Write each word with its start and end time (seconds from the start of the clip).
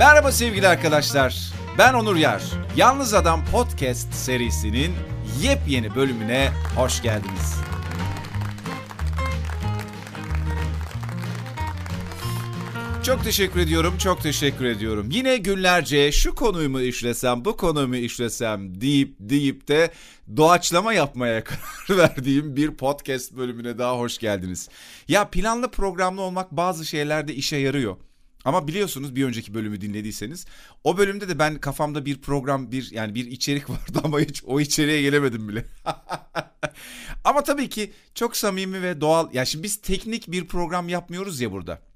Merhaba 0.00 0.32
sevgili 0.32 0.68
arkadaşlar. 0.68 1.52
Ben 1.78 1.94
Onur 1.94 2.16
Yar. 2.16 2.42
Yalnız 2.76 3.14
Adam 3.14 3.44
Podcast 3.52 4.14
serisinin 4.14 4.92
yepyeni 5.42 5.94
bölümüne 5.94 6.50
hoş 6.76 7.02
geldiniz. 7.02 7.54
Çok 13.02 13.24
teşekkür 13.24 13.60
ediyorum, 13.60 13.98
çok 13.98 14.22
teşekkür 14.22 14.64
ediyorum. 14.64 15.08
Yine 15.10 15.36
günlerce 15.36 16.12
şu 16.12 16.34
konuyu 16.34 16.70
mu 16.70 16.80
işlesem, 16.80 17.44
bu 17.44 17.56
konuyu 17.56 17.88
mu 17.88 17.96
işlesem 17.96 18.80
deyip 18.80 19.14
deyip 19.18 19.68
de 19.68 19.90
doğaçlama 20.36 20.92
yapmaya 20.92 21.44
karar 21.44 21.98
verdiğim 21.98 22.56
bir 22.56 22.76
podcast 22.76 23.32
bölümüne 23.32 23.78
daha 23.78 23.98
hoş 23.98 24.18
geldiniz. 24.18 24.68
Ya 25.08 25.28
planlı 25.30 25.70
programlı 25.70 26.22
olmak 26.22 26.50
bazı 26.52 26.86
şeylerde 26.86 27.34
işe 27.34 27.56
yarıyor. 27.56 27.96
Ama 28.44 28.68
biliyorsunuz 28.68 29.16
bir 29.16 29.24
önceki 29.24 29.54
bölümü 29.54 29.80
dinlediyseniz 29.80 30.46
o 30.84 30.98
bölümde 30.98 31.28
de 31.28 31.38
ben 31.38 31.58
kafamda 31.58 32.04
bir 32.06 32.20
program 32.20 32.72
bir 32.72 32.90
yani 32.90 33.14
bir 33.14 33.26
içerik 33.26 33.70
vardı 33.70 34.00
ama 34.04 34.20
hiç 34.20 34.44
o 34.44 34.60
içeriğe 34.60 35.02
gelemedim 35.02 35.48
bile. 35.48 35.64
ama 37.24 37.42
tabii 37.42 37.68
ki 37.68 37.92
çok 38.14 38.36
samimi 38.36 38.82
ve 38.82 39.00
doğal. 39.00 39.34
Ya 39.34 39.44
şimdi 39.44 39.64
biz 39.64 39.76
teknik 39.76 40.32
bir 40.32 40.46
program 40.46 40.88
yapmıyoruz 40.88 41.40
ya 41.40 41.52
burada. 41.52 41.89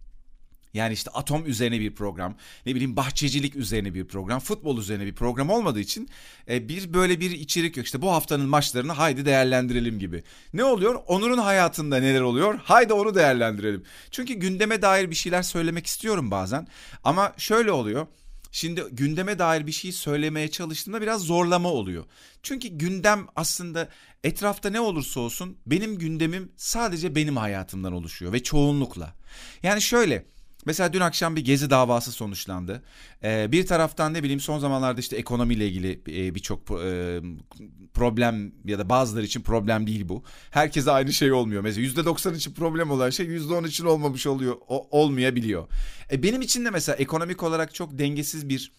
Yani 0.74 0.92
işte 0.92 1.10
atom 1.10 1.46
üzerine 1.46 1.80
bir 1.80 1.95
program, 1.95 2.37
ne 2.66 2.74
bileyim 2.74 2.96
bahçecilik 2.96 3.56
üzerine 3.56 3.95
bir 3.95 4.05
program, 4.05 4.41
futbol 4.41 4.78
üzerine 4.78 5.06
bir 5.06 5.14
program 5.14 5.50
olmadığı 5.50 5.80
için 5.80 6.09
e, 6.48 6.69
bir 6.69 6.95
böyle 6.95 7.20
bir 7.20 7.30
içerik 7.30 7.77
yok. 7.77 7.87
İşte 7.87 8.02
bu 8.02 8.12
haftanın 8.12 8.48
maçlarını 8.48 8.92
haydi 8.92 9.27
değerlendirelim 9.27 9.98
gibi. 9.98 10.24
Ne 10.55 10.64
oluyor? 10.64 11.02
Onur'un 11.06 11.38
hayatında 11.38 11.97
neler 11.97 12.20
oluyor? 12.20 12.60
Haydi 12.64 12.92
onu 12.92 13.14
değerlendirelim. 13.14 13.84
Çünkü 14.10 14.34
gündeme 14.34 14.83
dair 14.83 15.10
bir 15.10 15.14
şeyler 15.14 15.42
söylemek 15.42 15.87
istiyorum 15.87 16.30
bazen. 16.30 16.66
Ama 17.05 17.33
şöyle 17.38 17.72
oluyor. 17.72 18.06
Şimdi 18.52 18.84
gündeme 18.91 19.39
dair 19.39 19.67
bir 19.67 19.72
şey 19.72 19.92
söylemeye 19.92 20.50
çalıştığımda 20.50 21.00
biraz 21.00 21.22
zorlama 21.22 21.69
oluyor. 21.69 22.05
Çünkü 22.42 22.69
gündem 22.69 23.27
aslında 23.36 23.89
etrafta 24.25 24.70
ne 24.70 24.80
olursa 24.80 25.20
olsun 25.20 25.58
benim 25.67 25.98
gündemim 25.98 26.52
sadece 26.56 27.14
benim 27.14 27.36
hayatımdan 27.36 27.92
oluşuyor 27.92 28.33
ve 28.33 28.42
çoğunlukla. 28.42 29.14
Yani 29.62 29.83
şöyle 29.83 30.33
Mesela 30.65 30.93
dün 30.93 31.01
akşam 31.01 31.37
bir 31.37 31.45
gezi 31.45 31.70
davası 31.70 32.12
sonuçlandı. 32.12 32.83
Ee, 33.25 33.53
bir 33.53 33.67
taraftan 33.67 34.15
ne 34.15 34.23
bileyim 34.23 34.41
son 34.41 34.59
zamanlarda 34.59 35.01
işte 35.01 35.17
ekonomiyle 35.17 35.69
ilgili 35.69 36.01
e, 36.09 36.34
birçok 36.34 36.61
e, 36.70 37.20
problem 37.95 38.53
ya 38.65 38.79
da 38.79 38.89
bazıları 38.89 39.25
için 39.25 39.41
problem 39.41 39.87
değil 39.87 40.09
bu. 40.09 40.25
Herkese 40.51 40.91
aynı 40.91 41.12
şey 41.12 41.33
olmuyor. 41.33 41.62
Mesela 41.62 41.87
%90 41.87 42.37
için 42.37 42.53
problem 42.53 42.91
olan 42.91 43.11
şey 43.11 43.27
%10 43.27 43.69
için 43.69 43.85
olmamış 43.85 44.27
oluyor, 44.27 44.57
o, 44.69 45.01
olmayabiliyor. 45.01 45.69
E, 46.12 46.23
benim 46.23 46.42
için 46.42 46.65
de 46.65 46.70
mesela 46.70 46.97
ekonomik 46.97 47.42
olarak 47.42 47.75
çok 47.75 47.98
dengesiz 47.98 48.48
bir 48.48 48.73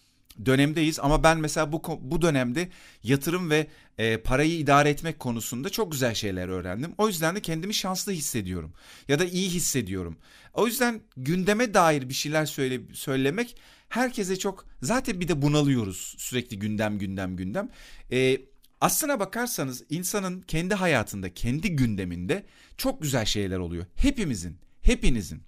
dönemdeyiz 0.44 0.98
ama 1.00 1.22
ben 1.22 1.38
mesela 1.38 1.72
bu 1.72 1.82
bu 2.00 2.22
dönemde 2.22 2.68
yatırım 3.02 3.50
ve 3.50 3.66
e, 3.98 4.16
parayı 4.16 4.58
idare 4.58 4.90
etmek 4.90 5.18
konusunda 5.18 5.68
çok 5.68 5.92
güzel 5.92 6.14
şeyler 6.14 6.48
öğrendim. 6.48 6.94
O 6.98 7.08
yüzden 7.08 7.36
de 7.36 7.42
kendimi 7.42 7.74
şanslı 7.74 8.12
hissediyorum 8.12 8.72
ya 9.08 9.18
da 9.18 9.24
iyi 9.24 9.50
hissediyorum. 9.50 10.16
O 10.54 10.66
yüzden 10.66 11.00
gündeme 11.16 11.74
dair 11.74 12.08
bir 12.08 12.14
şeyler 12.14 12.46
söyle, 12.46 12.80
söylemek 12.92 13.56
herkese 13.88 14.38
çok 14.38 14.66
zaten 14.82 15.20
bir 15.20 15.28
de 15.28 15.42
bunalıyoruz 15.42 16.14
sürekli 16.18 16.58
gündem 16.58 16.98
gündem 16.98 17.36
gündem. 17.36 17.68
E, 18.12 18.40
aslına 18.80 19.20
bakarsanız 19.20 19.84
insanın 19.90 20.40
kendi 20.40 20.74
hayatında 20.74 21.34
kendi 21.34 21.76
gündeminde 21.76 22.46
çok 22.76 23.02
güzel 23.02 23.24
şeyler 23.24 23.58
oluyor. 23.58 23.86
Hepimizin 23.94 24.58
hepinizin. 24.82 25.42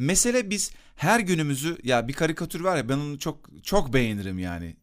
Mesele 0.00 0.50
biz 0.50 0.72
her 0.96 1.20
günümüzü 1.20 1.78
ya 1.82 2.08
bir 2.08 2.12
karikatür 2.12 2.60
var 2.60 2.76
ya 2.76 2.88
ben 2.88 2.98
onu 2.98 3.18
çok 3.18 3.50
çok 3.62 3.94
beğenirim 3.94 4.38
yani. 4.38 4.76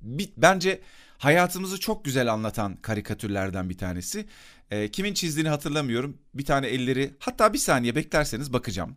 Bir, 0.00 0.30
bence 0.36 0.80
hayatımızı 1.18 1.80
çok 1.80 2.04
güzel 2.04 2.32
anlatan 2.32 2.76
karikatürlerden 2.76 3.70
bir 3.70 3.78
tanesi. 3.78 4.26
E, 4.70 4.90
kimin 4.90 5.14
çizdiğini 5.14 5.48
hatırlamıyorum. 5.48 6.18
Bir 6.34 6.44
tane 6.44 6.66
elleri 6.66 7.14
hatta 7.18 7.52
bir 7.52 7.58
saniye 7.58 7.94
beklerseniz 7.94 8.52
bakacağım. 8.52 8.96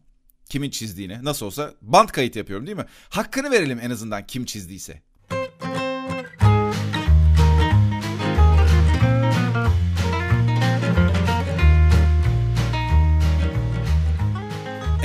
Kimin 0.50 0.70
çizdiğine 0.70 1.24
nasıl 1.24 1.46
olsa 1.46 1.74
band 1.82 2.10
kayıt 2.10 2.36
yapıyorum 2.36 2.68
değil 2.68 2.78
mi? 2.78 2.86
Hakkını 3.10 3.52
verelim 3.52 3.80
en 3.82 3.90
azından 3.90 4.28
kim 4.28 4.46
çizdiyse. 4.46 5.02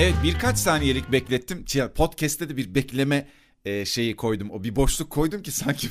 Evet 0.02 0.14
birkaç 0.24 0.58
saniyelik 0.58 1.12
beklettim. 1.12 1.64
Podcast'te 1.94 2.48
de 2.48 2.56
bir 2.56 2.74
bekleme 2.74 3.28
e, 3.64 3.84
şeyi 3.84 4.16
koydum. 4.16 4.50
O 4.50 4.64
bir 4.64 4.76
boşluk 4.76 5.10
koydum 5.10 5.42
ki 5.42 5.50
sanki 5.50 5.88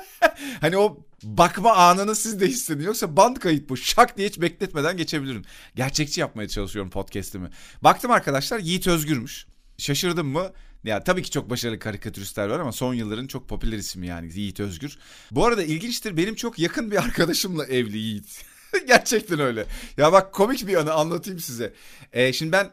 hani 0.60 0.78
o 0.78 1.06
bakma 1.22 1.72
anını 1.72 2.14
siz 2.14 2.40
de 2.40 2.46
hissedin. 2.46 2.84
Yoksa 2.84 3.16
band 3.16 3.36
kayıt 3.36 3.68
bu. 3.68 3.76
Şak 3.76 4.16
diye 4.16 4.28
hiç 4.28 4.40
bekletmeden 4.40 4.96
geçebilirim. 4.96 5.42
Gerçekçi 5.74 6.20
yapmaya 6.20 6.48
çalışıyorum 6.48 6.90
podcast'imi. 6.90 7.50
Baktım 7.82 8.10
arkadaşlar 8.10 8.58
Yiğit 8.58 8.86
Özgür'müş. 8.86 9.46
Şaşırdım 9.78 10.28
mı? 10.28 10.52
Ya 10.84 11.04
tabii 11.04 11.22
ki 11.22 11.30
çok 11.30 11.50
başarılı 11.50 11.78
karikatüristler 11.78 12.48
var 12.48 12.60
ama 12.60 12.72
son 12.72 12.94
yılların 12.94 13.26
çok 13.26 13.48
popüler 13.48 13.78
ismi 13.78 14.06
yani 14.06 14.32
Yiğit 14.34 14.60
Özgür. 14.60 14.98
Bu 15.30 15.46
arada 15.46 15.62
ilginçtir 15.62 16.16
benim 16.16 16.34
çok 16.34 16.58
yakın 16.58 16.90
bir 16.90 16.96
arkadaşımla 16.96 17.66
evli 17.66 17.98
Yiğit. 17.98 18.44
Gerçekten 18.86 19.40
öyle. 19.40 19.66
Ya 19.96 20.12
bak 20.12 20.32
komik 20.32 20.66
bir 20.66 20.74
anı 20.74 20.92
anlatayım 20.92 21.40
size. 21.40 21.72
Ee, 22.12 22.32
şimdi 22.32 22.52
ben 22.52 22.70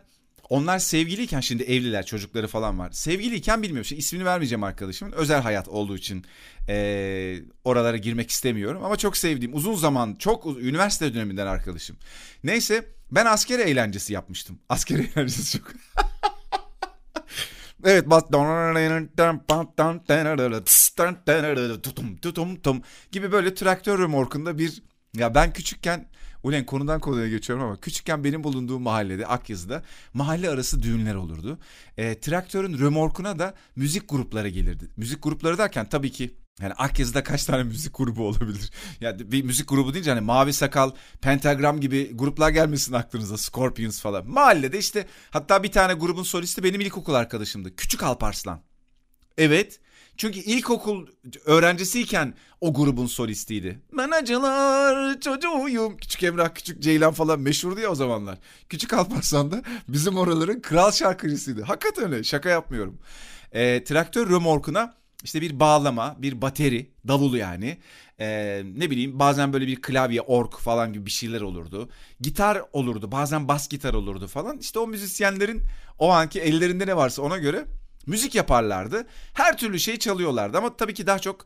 onlar 0.49 0.79
sevgiliyken 0.79 1.39
şimdi 1.39 1.63
evliler 1.63 2.05
çocukları 2.05 2.47
falan 2.47 2.79
var. 2.79 2.91
Sevgiliyken 2.91 3.63
bilmiyorum. 3.63 3.85
Şimdi 3.85 3.99
ismini 3.99 4.25
vermeyeceğim 4.25 4.63
arkadaşımın. 4.63 5.11
Özel 5.11 5.41
hayat 5.41 5.67
olduğu 5.67 5.97
için 5.97 6.25
e, 6.69 7.39
oralara 7.63 7.97
girmek 7.97 8.31
istemiyorum. 8.31 8.83
Ama 8.85 8.95
çok 8.95 9.17
sevdiğim 9.17 9.55
uzun 9.55 9.75
zaman 9.75 10.15
çok 10.15 10.45
üniversite 10.45 11.13
döneminden 11.13 11.47
arkadaşım. 11.47 11.97
Neyse 12.43 12.85
ben 13.11 13.25
asker 13.25 13.59
eğlencesi 13.59 14.13
yapmıştım. 14.13 14.59
Asker 14.69 14.99
eğlencesi 14.99 15.57
çok. 15.57 15.67
evet 17.83 18.05
gibi 23.11 23.31
böyle 23.31 23.53
traktör 23.53 23.99
remorkunda 23.99 24.57
bir 24.57 24.83
ya 25.15 25.35
ben 25.35 25.53
küçükken 25.53 26.07
Ulen 26.47 26.65
konudan 26.65 26.99
konuya 26.99 27.27
geçiyorum 27.27 27.65
ama 27.65 27.77
küçükken 27.77 28.23
benim 28.23 28.43
bulunduğum 28.43 28.81
mahallede 28.81 29.27
Akyazı'da 29.27 29.83
mahalle 30.13 30.49
arası 30.49 30.83
düğünler 30.83 31.15
olurdu. 31.15 31.59
E, 31.97 32.19
traktörün 32.19 32.79
römorkuna 32.79 33.39
da 33.39 33.53
müzik 33.75 34.09
grupları 34.09 34.49
gelirdi. 34.49 34.87
Müzik 34.97 35.23
grupları 35.23 35.57
derken 35.57 35.89
tabii 35.89 36.11
ki 36.11 36.35
yani 36.61 36.73
Akyazı'da 36.73 37.23
kaç 37.23 37.45
tane 37.45 37.63
müzik 37.63 37.97
grubu 37.97 38.27
olabilir? 38.27 38.71
Yani 39.01 39.31
bir 39.31 39.43
müzik 39.43 39.69
grubu 39.69 39.93
deyince 39.93 40.09
hani 40.09 40.21
Mavi 40.21 40.53
Sakal, 40.53 40.91
Pentagram 41.21 41.79
gibi 41.79 42.11
gruplar 42.13 42.49
gelmesin 42.49 42.93
aklınıza. 42.93 43.37
Scorpions 43.37 44.01
falan. 44.01 44.29
Mahallede 44.29 44.79
işte 44.79 45.07
hatta 45.29 45.63
bir 45.63 45.71
tane 45.71 45.93
grubun 45.93 46.23
solisti 46.23 46.63
benim 46.63 46.81
ilkokul 46.81 47.13
arkadaşımdı. 47.13 47.75
Küçük 47.75 48.03
Alparslan. 48.03 48.61
Evet. 49.37 49.79
Çünkü 50.17 50.39
ilkokul 50.39 51.07
öğrencisiyken 51.45 52.33
o 52.61 52.73
grubun 52.73 53.07
solistiydi. 53.07 53.79
Ben 53.97 54.11
acılar 54.11 55.19
çocuğuyum. 55.19 55.97
Küçük 55.97 56.23
Emrah, 56.23 56.49
Küçük 56.55 56.81
Ceylan 56.81 57.13
falan 57.13 57.39
meşhurdu 57.39 57.79
ya 57.79 57.89
o 57.89 57.95
zamanlar. 57.95 58.37
Küçük 58.69 58.93
Alparslan 58.93 59.51
da 59.51 59.63
bizim 59.87 60.17
oraların 60.17 60.61
kral 60.61 60.91
şarkıcısıydı. 60.91 61.61
Hakikaten 61.61 62.13
öyle 62.13 62.23
şaka 62.23 62.49
yapmıyorum. 62.49 62.99
E, 63.51 63.83
traktör 63.83 64.29
römorkuna 64.29 64.97
işte 65.23 65.41
bir 65.41 65.59
bağlama, 65.59 66.15
bir 66.19 66.41
bateri, 66.41 66.91
davul 67.07 67.33
yani. 67.33 67.77
Ee, 68.19 68.63
ne 68.75 68.89
bileyim 68.89 69.19
bazen 69.19 69.53
böyle 69.53 69.67
bir 69.67 69.81
klavye, 69.81 70.21
ork 70.21 70.59
falan 70.59 70.93
gibi 70.93 71.05
bir 71.05 71.11
şeyler 71.11 71.41
olurdu. 71.41 71.89
Gitar 72.21 72.61
olurdu, 72.73 73.11
bazen 73.11 73.47
bas 73.47 73.67
gitar 73.67 73.93
olurdu 73.93 74.27
falan. 74.27 74.57
İşte 74.57 74.79
o 74.79 74.87
müzisyenlerin 74.87 75.61
o 75.99 76.09
anki 76.09 76.41
ellerinde 76.41 76.87
ne 76.87 76.97
varsa 76.97 77.21
ona 77.21 77.37
göre 77.37 77.65
müzik 78.07 78.35
yaparlardı. 78.35 79.07
Her 79.33 79.57
türlü 79.57 79.79
şey 79.79 79.97
çalıyorlardı 79.97 80.57
ama 80.57 80.77
tabii 80.77 80.93
ki 80.93 81.07
daha 81.07 81.19
çok 81.19 81.45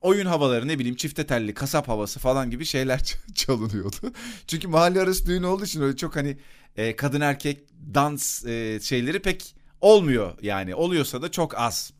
oyun 0.00 0.26
havaları 0.26 0.68
ne 0.68 0.78
bileyim 0.78 0.96
çifte 0.96 1.26
telli 1.26 1.54
kasap 1.54 1.88
havası 1.88 2.20
falan 2.20 2.50
gibi 2.50 2.64
şeyler 2.64 3.00
çalınıyordu. 3.34 4.12
Çünkü 4.46 4.68
mahalle 4.68 5.00
arası 5.00 5.26
düğün 5.26 5.42
olduğu 5.42 5.64
için 5.64 5.82
öyle 5.82 5.96
çok 5.96 6.16
hani 6.16 6.38
e, 6.76 6.96
kadın 6.96 7.20
erkek 7.20 7.58
dans 7.94 8.44
e, 8.44 8.80
şeyleri 8.82 9.22
pek 9.22 9.54
olmuyor 9.80 10.38
yani 10.42 10.74
oluyorsa 10.74 11.22
da 11.22 11.30
çok 11.30 11.58
az. 11.58 11.92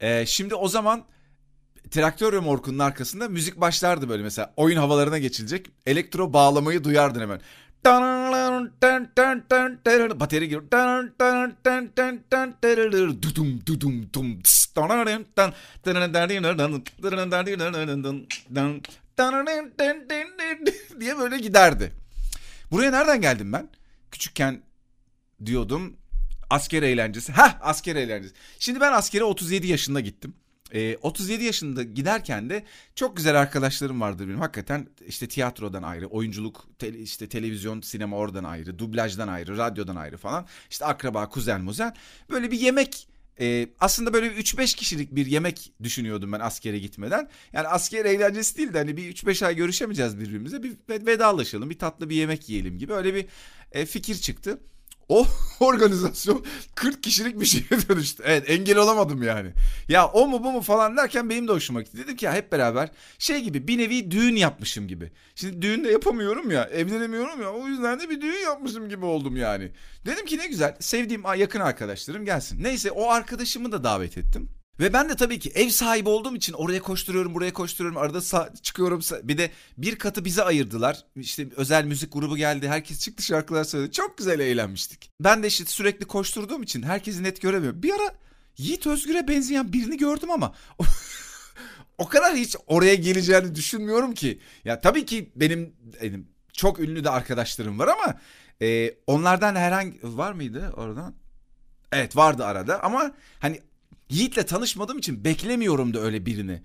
E, 0.00 0.26
şimdi 0.26 0.54
o 0.54 0.68
zaman 0.68 1.04
traktör 1.90 2.32
remorkunun 2.32 2.78
arkasında 2.78 3.28
müzik 3.28 3.60
başlardı 3.60 4.08
böyle 4.08 4.22
mesela 4.22 4.54
oyun 4.56 4.76
havalarına 4.76 5.18
geçilecek 5.18 5.66
elektro 5.86 6.32
bağlamayı 6.32 6.84
duyardın 6.84 7.20
hemen. 7.20 7.40
Bateri 10.20 10.44
giriyor. 10.44 10.70
Diye 21.00 21.18
böyle 21.18 21.38
giderdi. 21.38 21.92
Buraya 22.70 22.90
nereden 22.90 23.20
geldim 23.20 23.52
ben? 23.52 23.68
Küçükken 24.10 24.62
diyordum. 25.44 25.96
Asker 26.50 26.82
eğlencesi. 26.82 27.32
Heh 27.32 27.58
asker 27.60 27.96
eğlencesi. 27.96 28.34
Şimdi 28.58 28.80
ben 28.80 28.92
askere 28.92 29.24
37 29.24 29.66
yaşında 29.66 30.00
gittim. 30.00 30.34
E, 30.74 30.96
37 31.02 31.44
yaşında 31.44 31.82
giderken 31.82 32.50
de 32.50 32.64
çok 32.94 33.16
güzel 33.16 33.40
arkadaşlarım 33.40 34.00
vardı 34.00 34.28
benim. 34.28 34.40
Hakikaten 34.40 34.86
işte 35.06 35.28
tiyatrodan 35.28 35.82
ayrı, 35.82 36.06
oyunculuk, 36.06 36.68
te, 36.78 36.98
işte 36.98 37.28
televizyon, 37.28 37.80
sinema 37.80 38.16
oradan 38.16 38.44
ayrı, 38.44 38.78
dublajdan 38.78 39.28
ayrı, 39.28 39.56
radyodan 39.56 39.96
ayrı 39.96 40.16
falan. 40.16 40.46
İşte 40.70 40.84
akraba, 40.84 41.28
kuzen, 41.28 41.60
muzen. 41.60 41.94
Böyle 42.30 42.50
bir 42.50 42.60
yemek 42.60 43.08
e, 43.40 43.68
aslında 43.80 44.12
böyle 44.12 44.26
3-5 44.26 44.76
kişilik 44.76 45.14
bir 45.14 45.26
yemek 45.26 45.72
düşünüyordum 45.82 46.32
ben 46.32 46.40
askere 46.40 46.78
gitmeden. 46.78 47.28
Yani 47.52 47.68
asker 47.68 48.04
eğlencesi 48.04 48.56
değil 48.56 48.74
de 48.74 48.78
hani 48.78 48.96
bir 48.96 49.14
3-5 49.14 49.46
ay 49.46 49.56
görüşemeyeceğiz 49.56 50.20
birbirimize. 50.20 50.62
Bir 50.62 50.76
vedalaşalım, 50.88 51.70
bir 51.70 51.78
tatlı 51.78 52.10
bir 52.10 52.16
yemek 52.16 52.48
yiyelim 52.48 52.78
gibi 52.78 52.92
öyle 52.92 53.14
bir 53.14 53.26
e, 53.72 53.86
fikir 53.86 54.14
çıktı. 54.14 54.60
O 55.08 55.26
organizasyon 55.60 56.44
40 56.74 57.02
kişilik 57.02 57.40
bir 57.40 57.46
şeye 57.46 57.88
dönüştü. 57.88 58.22
Evet 58.26 58.50
engel 58.50 58.78
olamadım 58.78 59.22
yani. 59.22 59.50
Ya 59.88 60.06
o 60.06 60.28
mu 60.28 60.44
bu 60.44 60.52
mu 60.52 60.60
falan 60.60 60.96
derken 60.96 61.30
benim 61.30 61.48
de 61.48 61.52
hoşuma 61.52 61.82
gitti. 61.82 61.98
Dedim 61.98 62.16
ki 62.16 62.24
ya 62.24 62.34
hep 62.34 62.52
beraber 62.52 62.88
şey 63.18 63.40
gibi 63.40 63.68
bir 63.68 63.78
nevi 63.78 64.10
düğün 64.10 64.36
yapmışım 64.36 64.88
gibi. 64.88 65.12
Şimdi 65.34 65.62
düğün 65.62 65.84
de 65.84 65.90
yapamıyorum 65.90 66.50
ya 66.50 66.64
evlenemiyorum 66.64 67.42
ya 67.42 67.52
o 67.52 67.66
yüzden 67.66 68.00
de 68.00 68.10
bir 68.10 68.20
düğün 68.20 68.42
yapmışım 68.44 68.88
gibi 68.88 69.04
oldum 69.04 69.36
yani. 69.36 69.72
Dedim 70.06 70.26
ki 70.26 70.38
ne 70.38 70.46
güzel 70.46 70.76
sevdiğim 70.80 71.22
yakın 71.36 71.60
arkadaşlarım 71.60 72.24
gelsin. 72.24 72.62
Neyse 72.62 72.90
o 72.90 73.10
arkadaşımı 73.10 73.72
da 73.72 73.84
davet 73.84 74.18
ettim. 74.18 74.48
Ve 74.80 74.92
ben 74.92 75.08
de 75.08 75.16
tabii 75.16 75.38
ki 75.38 75.50
ev 75.54 75.68
sahibi 75.68 76.08
olduğum 76.08 76.36
için 76.36 76.52
oraya 76.52 76.80
koşturuyorum, 76.80 77.34
buraya 77.34 77.52
koşturuyorum. 77.52 77.98
Arada 77.98 78.18
sa- 78.18 78.62
çıkıyorum. 78.62 79.00
Bir 79.22 79.38
de 79.38 79.50
bir 79.78 79.96
katı 79.96 80.24
bize 80.24 80.42
ayırdılar. 80.42 81.04
İşte 81.16 81.48
özel 81.56 81.84
müzik 81.84 82.12
grubu 82.12 82.36
geldi. 82.36 82.68
Herkes 82.68 83.00
çıktı 83.00 83.22
şarkılar 83.22 83.64
söyledi. 83.64 83.92
Çok 83.92 84.18
güzel 84.18 84.40
eğlenmiştik. 84.40 85.10
Ben 85.20 85.42
de 85.42 85.46
işte 85.46 85.64
sürekli 85.64 86.06
koşturduğum 86.06 86.62
için 86.62 86.82
herkesi 86.82 87.22
net 87.22 87.40
göremiyorum. 87.42 87.82
Bir 87.82 87.92
ara 87.94 88.14
Yiğit 88.58 88.86
Özgür'e 88.86 89.28
benzeyen 89.28 89.72
birini 89.72 89.96
gördüm 89.96 90.30
ama 90.30 90.54
o 91.98 92.08
kadar 92.08 92.36
hiç 92.36 92.56
oraya 92.66 92.94
geleceğini 92.94 93.54
düşünmüyorum 93.54 94.14
ki. 94.14 94.40
Ya 94.64 94.80
tabii 94.80 95.06
ki 95.06 95.32
benim, 95.36 95.72
benim 96.02 96.28
çok 96.52 96.80
ünlü 96.80 97.04
de 97.04 97.10
arkadaşlarım 97.10 97.78
var 97.78 97.88
ama 97.88 98.20
e, 98.62 98.94
onlardan 99.06 99.56
herhangi 99.56 100.00
var 100.02 100.32
mıydı 100.32 100.72
oradan? 100.76 101.14
Evet 101.92 102.16
vardı 102.16 102.44
arada 102.44 102.82
ama 102.82 103.14
hani 103.38 103.60
Yiğit'le 104.10 104.46
tanışmadığım 104.46 104.98
için 104.98 105.24
beklemiyorum 105.24 105.94
da 105.94 106.00
öyle 106.00 106.26
birini. 106.26 106.62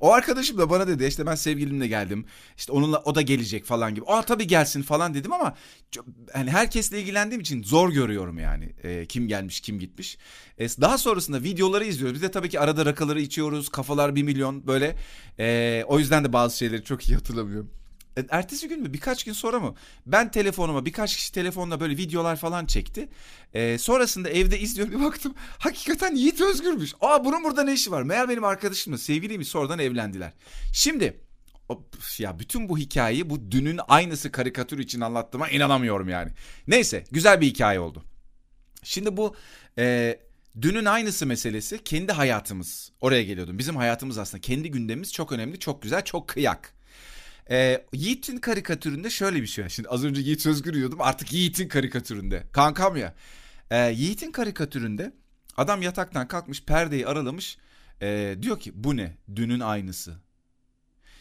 O 0.00 0.12
arkadaşım 0.12 0.58
da 0.58 0.70
bana 0.70 0.88
dedi 0.88 1.04
işte 1.04 1.26
ben 1.26 1.34
sevgilimle 1.34 1.86
geldim. 1.86 2.24
İşte 2.56 2.72
onunla 2.72 3.02
o 3.04 3.14
da 3.14 3.22
gelecek 3.22 3.64
falan 3.64 3.94
gibi. 3.94 4.04
Aa 4.06 4.22
tabii 4.22 4.46
gelsin 4.46 4.82
falan 4.82 5.14
dedim 5.14 5.32
ama 5.32 5.54
hani 6.32 6.50
herkesle 6.50 7.00
ilgilendiğim 7.00 7.40
için 7.40 7.62
zor 7.62 7.92
görüyorum 7.92 8.38
yani. 8.38 8.72
E, 8.82 9.06
kim 9.06 9.28
gelmiş 9.28 9.60
kim 9.60 9.78
gitmiş. 9.78 10.18
E, 10.58 10.68
daha 10.68 10.98
sonrasında 10.98 11.42
videoları 11.42 11.84
izliyoruz. 11.84 12.14
Biz 12.14 12.22
de 12.22 12.30
tabii 12.30 12.48
ki 12.48 12.60
arada 12.60 12.86
rakaları 12.86 13.20
içiyoruz. 13.20 13.68
Kafalar 13.68 14.14
bir 14.14 14.22
milyon 14.22 14.66
böyle. 14.66 14.96
E, 15.38 15.84
o 15.86 15.98
yüzden 15.98 16.24
de 16.24 16.32
bazı 16.32 16.56
şeyleri 16.58 16.84
çok 16.84 17.08
iyi 17.08 17.14
hatırlamıyorum. 17.14 17.70
E, 18.16 18.24
ertesi 18.30 18.68
gün 18.68 18.82
mü 18.82 18.92
birkaç 18.92 19.24
gün 19.24 19.32
sonra 19.32 19.60
mı 19.60 19.74
ben 20.06 20.30
telefonuma 20.30 20.86
birkaç 20.86 21.16
kişi 21.16 21.32
telefonla 21.32 21.80
böyle 21.80 21.96
videolar 21.96 22.36
falan 22.36 22.66
çekti. 22.66 23.08
Ee, 23.54 23.78
sonrasında 23.78 24.30
evde 24.30 24.60
izliyorum 24.60 24.94
bir 25.00 25.04
baktım 25.04 25.34
hakikaten 25.58 26.14
Yiğit 26.14 26.40
Özgür'müş. 26.40 26.94
Aa 27.00 27.24
bunun 27.24 27.44
burada 27.44 27.62
ne 27.62 27.72
işi 27.72 27.90
var? 27.90 28.02
Meğer 28.02 28.28
benim 28.28 28.44
arkadaşımla 28.44 28.98
sevgiliymiş 28.98 29.48
sonradan 29.48 29.78
evlendiler. 29.78 30.32
Şimdi 30.72 31.20
ya 32.18 32.38
bütün 32.38 32.68
bu 32.68 32.78
hikayeyi 32.78 33.30
bu 33.30 33.50
dünün 33.50 33.80
aynısı 33.88 34.32
karikatür 34.32 34.78
için 34.78 35.00
anlattığıma 35.00 35.48
inanamıyorum 35.48 36.08
yani. 36.08 36.32
Neyse 36.66 37.04
güzel 37.10 37.40
bir 37.40 37.46
hikaye 37.46 37.80
oldu. 37.80 38.04
Şimdi 38.82 39.16
bu 39.16 39.36
e, 39.78 40.18
dünün 40.62 40.84
aynısı 40.84 41.26
meselesi 41.26 41.84
kendi 41.84 42.12
hayatımız. 42.12 42.92
Oraya 43.00 43.22
geliyordum. 43.22 43.58
Bizim 43.58 43.76
hayatımız 43.76 44.18
aslında 44.18 44.40
kendi 44.40 44.70
gündemimiz 44.70 45.12
çok 45.12 45.32
önemli, 45.32 45.58
çok 45.58 45.82
güzel, 45.82 46.04
çok 46.04 46.28
kıyak. 46.28 46.75
E, 47.50 47.86
Yiğit'in 47.92 48.38
karikatüründe 48.38 49.10
şöyle 49.10 49.42
bir 49.42 49.46
şey 49.46 49.64
var. 49.64 49.68
Şimdi 49.68 49.88
az 49.88 50.04
önce 50.04 50.20
Yiğit 50.20 50.46
Özgür 50.46 50.74
yiyordum 50.74 51.00
artık 51.00 51.32
Yiğit'in 51.32 51.68
karikatüründe. 51.68 52.42
Kankam 52.52 52.96
ya. 52.96 53.14
E, 53.70 53.90
Yiğit'in 53.90 54.32
karikatüründe 54.32 55.12
adam 55.56 55.82
yataktan 55.82 56.28
kalkmış 56.28 56.62
perdeyi 56.62 57.06
aralamış. 57.06 57.58
E, 58.02 58.36
diyor 58.42 58.60
ki 58.60 58.72
bu 58.74 58.96
ne? 58.96 59.16
Dünün 59.36 59.60
aynısı. 59.60 60.16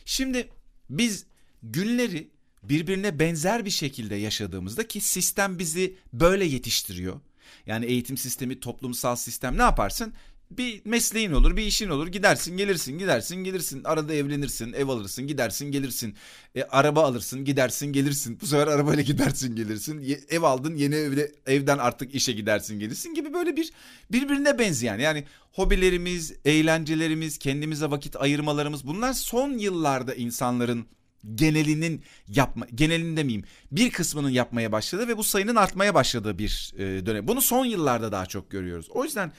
Şimdi 0.05 0.49
biz 0.89 1.25
günleri 1.63 2.29
birbirine 2.63 3.19
benzer 3.19 3.65
bir 3.65 3.69
şekilde 3.69 4.15
yaşadığımızda 4.15 4.87
ki 4.87 5.01
sistem 5.01 5.59
bizi 5.59 5.97
böyle 6.13 6.45
yetiştiriyor. 6.45 7.19
Yani 7.65 7.85
eğitim 7.85 8.17
sistemi, 8.17 8.59
toplumsal 8.59 9.15
sistem 9.15 9.57
ne 9.57 9.61
yaparsın? 9.61 10.13
Bir 10.51 10.81
mesleğin 10.85 11.31
olur, 11.31 11.57
bir 11.57 11.63
işin 11.63 11.89
olur. 11.89 12.07
Gidersin, 12.07 12.57
gelirsin, 12.57 12.97
gidersin, 12.97 13.35
gelirsin. 13.35 13.83
Arada 13.83 14.13
evlenirsin, 14.13 14.73
ev 14.73 14.87
alırsın, 14.87 15.27
gidersin, 15.27 15.71
gelirsin. 15.71 16.15
E, 16.55 16.63
araba 16.63 17.03
alırsın, 17.03 17.45
gidersin, 17.45 17.93
gelirsin. 17.93 18.39
Bu 18.41 18.45
sefer 18.45 18.67
arabayla 18.67 19.03
gidersin, 19.03 19.55
gelirsin. 19.55 19.99
Ye, 19.99 20.19
ev 20.29 20.41
aldın, 20.41 20.75
yeni 20.75 20.95
evde 20.95 21.31
evden 21.45 21.77
artık 21.77 22.15
işe 22.15 22.31
gidersin, 22.31 22.79
gelirsin 22.79 23.13
gibi 23.13 23.33
böyle 23.33 23.55
bir 23.55 23.71
birbirine 24.11 24.59
benzeyen. 24.59 24.99
Yani 24.99 25.23
hobilerimiz, 25.51 26.33
eğlencelerimiz, 26.45 27.37
kendimize 27.37 27.91
vakit 27.91 28.15
ayırmalarımız 28.15 28.87
bunlar 28.87 29.13
son 29.13 29.51
yıllarda 29.51 30.15
insanların 30.15 30.87
genelinin 31.35 32.03
yapma 32.27 32.67
genelini 32.75 33.17
demeyeyim 33.17 33.45
bir 33.71 33.91
kısmının 33.91 34.29
yapmaya 34.29 34.71
başladı 34.71 35.07
ve 35.07 35.17
bu 35.17 35.23
sayının 35.23 35.55
artmaya 35.55 35.93
başladığı 35.93 36.37
bir 36.39 36.73
e, 36.77 37.05
dönem. 37.05 37.27
Bunu 37.27 37.41
son 37.41 37.65
yıllarda 37.65 38.11
daha 38.11 38.25
çok 38.25 38.51
görüyoruz. 38.51 38.89
O 38.89 39.03
yüzden 39.03 39.31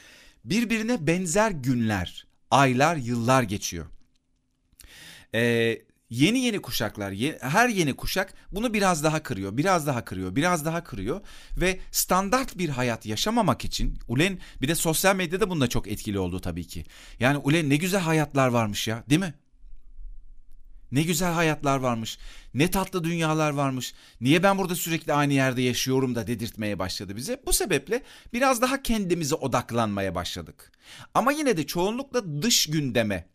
birbirine 0.50 1.06
benzer 1.06 1.50
günler, 1.50 2.26
aylar, 2.50 2.96
yıllar 2.96 3.42
geçiyor. 3.42 3.86
Ee, 5.34 5.82
yeni 6.10 6.38
yeni 6.38 6.62
kuşaklar, 6.62 7.14
her 7.40 7.68
yeni 7.68 7.96
kuşak 7.96 8.34
bunu 8.52 8.74
biraz 8.74 9.04
daha 9.04 9.22
kırıyor, 9.22 9.56
biraz 9.56 9.86
daha 9.86 10.04
kırıyor, 10.04 10.36
biraz 10.36 10.64
daha 10.64 10.84
kırıyor 10.84 11.20
ve 11.56 11.80
standart 11.90 12.58
bir 12.58 12.68
hayat 12.68 13.06
yaşamamak 13.06 13.64
için 13.64 13.98
Ulen 14.08 14.38
bir 14.62 14.68
de 14.68 14.74
sosyal 14.74 15.16
medyada 15.16 15.50
bunda 15.50 15.68
çok 15.68 15.88
etkili 15.88 16.18
oldu 16.18 16.40
tabii 16.40 16.66
ki. 16.66 16.84
Yani 17.20 17.38
Ulen 17.38 17.70
ne 17.70 17.76
güzel 17.76 18.00
hayatlar 18.00 18.48
varmış 18.48 18.88
ya, 18.88 19.04
değil 19.10 19.20
mi? 19.20 19.34
Ne 20.96 21.02
güzel 21.02 21.32
hayatlar 21.32 21.78
varmış. 21.78 22.18
Ne 22.54 22.70
tatlı 22.70 23.04
dünyalar 23.04 23.50
varmış. 23.50 23.94
Niye 24.20 24.42
ben 24.42 24.58
burada 24.58 24.74
sürekli 24.74 25.12
aynı 25.12 25.32
yerde 25.32 25.62
yaşıyorum 25.62 26.14
da 26.14 26.26
dedirtmeye 26.26 26.78
başladı 26.78 27.16
bize. 27.16 27.42
Bu 27.46 27.52
sebeple 27.52 28.02
biraz 28.32 28.62
daha 28.62 28.82
kendimize 28.82 29.34
odaklanmaya 29.34 30.14
başladık. 30.14 30.72
Ama 31.14 31.32
yine 31.32 31.56
de 31.56 31.66
çoğunlukla 31.66 32.42
dış 32.42 32.66
gündeme 32.66 33.28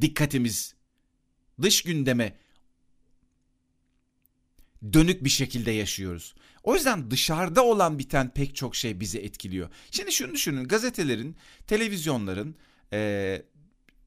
dikkatimiz 0.00 0.74
dış 1.62 1.82
gündeme 1.82 2.36
dönük 4.92 5.24
bir 5.24 5.30
şekilde 5.30 5.70
yaşıyoruz. 5.70 6.34
O 6.62 6.74
yüzden 6.74 7.10
dışarıda 7.10 7.64
olan 7.64 7.98
biten 7.98 8.34
pek 8.34 8.56
çok 8.56 8.76
şey 8.76 9.00
bizi 9.00 9.18
etkiliyor. 9.18 9.68
Şimdi 9.90 10.12
şunu 10.12 10.32
düşünün 10.32 10.64
gazetelerin, 10.64 11.36
televizyonların, 11.66 12.56
ee, 12.92 13.42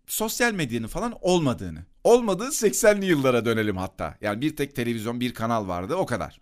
sosyal 0.07 0.53
medyanın 0.53 0.87
falan 0.87 1.17
olmadığını. 1.21 1.85
Olmadığı 2.03 2.47
80'li 2.47 3.05
yıllara 3.05 3.45
dönelim 3.45 3.77
hatta. 3.77 4.17
Yani 4.21 4.41
bir 4.41 4.55
tek 4.55 4.75
televizyon, 4.75 5.19
bir 5.19 5.33
kanal 5.33 5.67
vardı 5.67 5.95
o 5.95 6.05
kadar. 6.05 6.41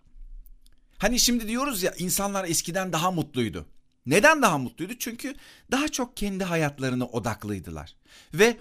Hani 0.98 1.20
şimdi 1.20 1.48
diyoruz 1.48 1.82
ya 1.82 1.94
insanlar 1.98 2.44
eskiden 2.44 2.92
daha 2.92 3.10
mutluydu. 3.10 3.66
Neden 4.06 4.42
daha 4.42 4.58
mutluydu? 4.58 4.92
Çünkü 4.98 5.34
daha 5.70 5.88
çok 5.88 6.16
kendi 6.16 6.44
hayatlarına 6.44 7.06
odaklıydılar. 7.06 7.96
Ve 8.34 8.56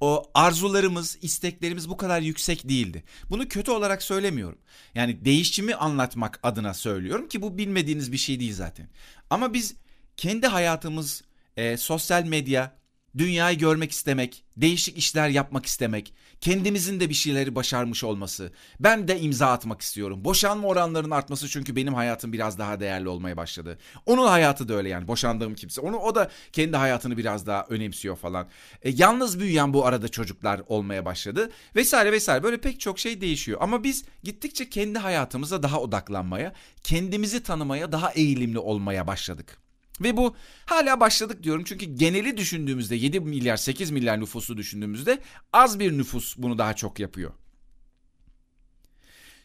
o 0.00 0.30
arzularımız, 0.34 1.18
isteklerimiz 1.22 1.88
bu 1.88 1.96
kadar 1.96 2.20
yüksek 2.20 2.68
değildi. 2.68 3.04
Bunu 3.30 3.48
kötü 3.48 3.70
olarak 3.70 4.02
söylemiyorum. 4.02 4.58
Yani 4.94 5.24
değişimi 5.24 5.74
anlatmak 5.74 6.40
adına 6.42 6.74
söylüyorum 6.74 7.28
ki 7.28 7.42
bu 7.42 7.58
bilmediğiniz 7.58 8.12
bir 8.12 8.16
şey 8.16 8.40
değil 8.40 8.54
zaten. 8.54 8.88
Ama 9.30 9.54
biz 9.54 9.74
kendi 10.16 10.46
hayatımız, 10.46 11.22
e, 11.56 11.76
sosyal 11.76 12.24
medya, 12.24 12.77
dünyayı 13.18 13.58
görmek 13.58 13.90
istemek, 13.90 14.44
değişik 14.56 14.98
işler 14.98 15.28
yapmak 15.28 15.66
istemek, 15.66 16.14
kendimizin 16.40 17.00
de 17.00 17.08
bir 17.08 17.14
şeyleri 17.14 17.54
başarmış 17.54 18.04
olması. 18.04 18.52
Ben 18.80 19.08
de 19.08 19.20
imza 19.20 19.46
atmak 19.46 19.80
istiyorum. 19.80 20.24
Boşanma 20.24 20.68
oranlarının 20.68 21.10
artması 21.10 21.48
çünkü 21.48 21.76
benim 21.76 21.94
hayatım 21.94 22.32
biraz 22.32 22.58
daha 22.58 22.80
değerli 22.80 23.08
olmaya 23.08 23.36
başladı. 23.36 23.78
Onun 24.06 24.26
hayatı 24.26 24.68
da 24.68 24.74
öyle 24.74 24.88
yani 24.88 25.08
boşandığım 25.08 25.54
kimse. 25.54 25.80
Onu 25.80 25.96
o 25.96 26.14
da 26.14 26.30
kendi 26.52 26.76
hayatını 26.76 27.16
biraz 27.16 27.46
daha 27.46 27.66
önemsiyor 27.68 28.16
falan. 28.16 28.48
E, 28.82 28.90
yalnız 28.90 29.40
büyüyen 29.40 29.74
bu 29.74 29.86
arada 29.86 30.08
çocuklar 30.08 30.60
olmaya 30.66 31.04
başladı 31.04 31.50
vesaire 31.76 32.12
vesaire. 32.12 32.42
Böyle 32.42 32.60
pek 32.60 32.80
çok 32.80 32.98
şey 32.98 33.20
değişiyor. 33.20 33.58
Ama 33.60 33.84
biz 33.84 34.04
gittikçe 34.22 34.70
kendi 34.70 34.98
hayatımıza 34.98 35.62
daha 35.62 35.80
odaklanmaya, 35.80 36.52
kendimizi 36.82 37.42
tanımaya 37.42 37.92
daha 37.92 38.12
eğilimli 38.12 38.58
olmaya 38.58 39.06
başladık. 39.06 39.67
Ve 40.00 40.16
bu 40.16 40.36
hala 40.66 41.00
başladık 41.00 41.42
diyorum 41.42 41.64
çünkü 41.64 41.86
geneli 41.86 42.36
düşündüğümüzde 42.36 42.96
7 42.96 43.20
milyar 43.20 43.56
8 43.56 43.90
milyar 43.90 44.20
nüfusu 44.20 44.56
düşündüğümüzde 44.56 45.18
az 45.52 45.78
bir 45.80 45.98
nüfus 45.98 46.36
bunu 46.38 46.58
daha 46.58 46.76
çok 46.76 47.00
yapıyor. 47.00 47.32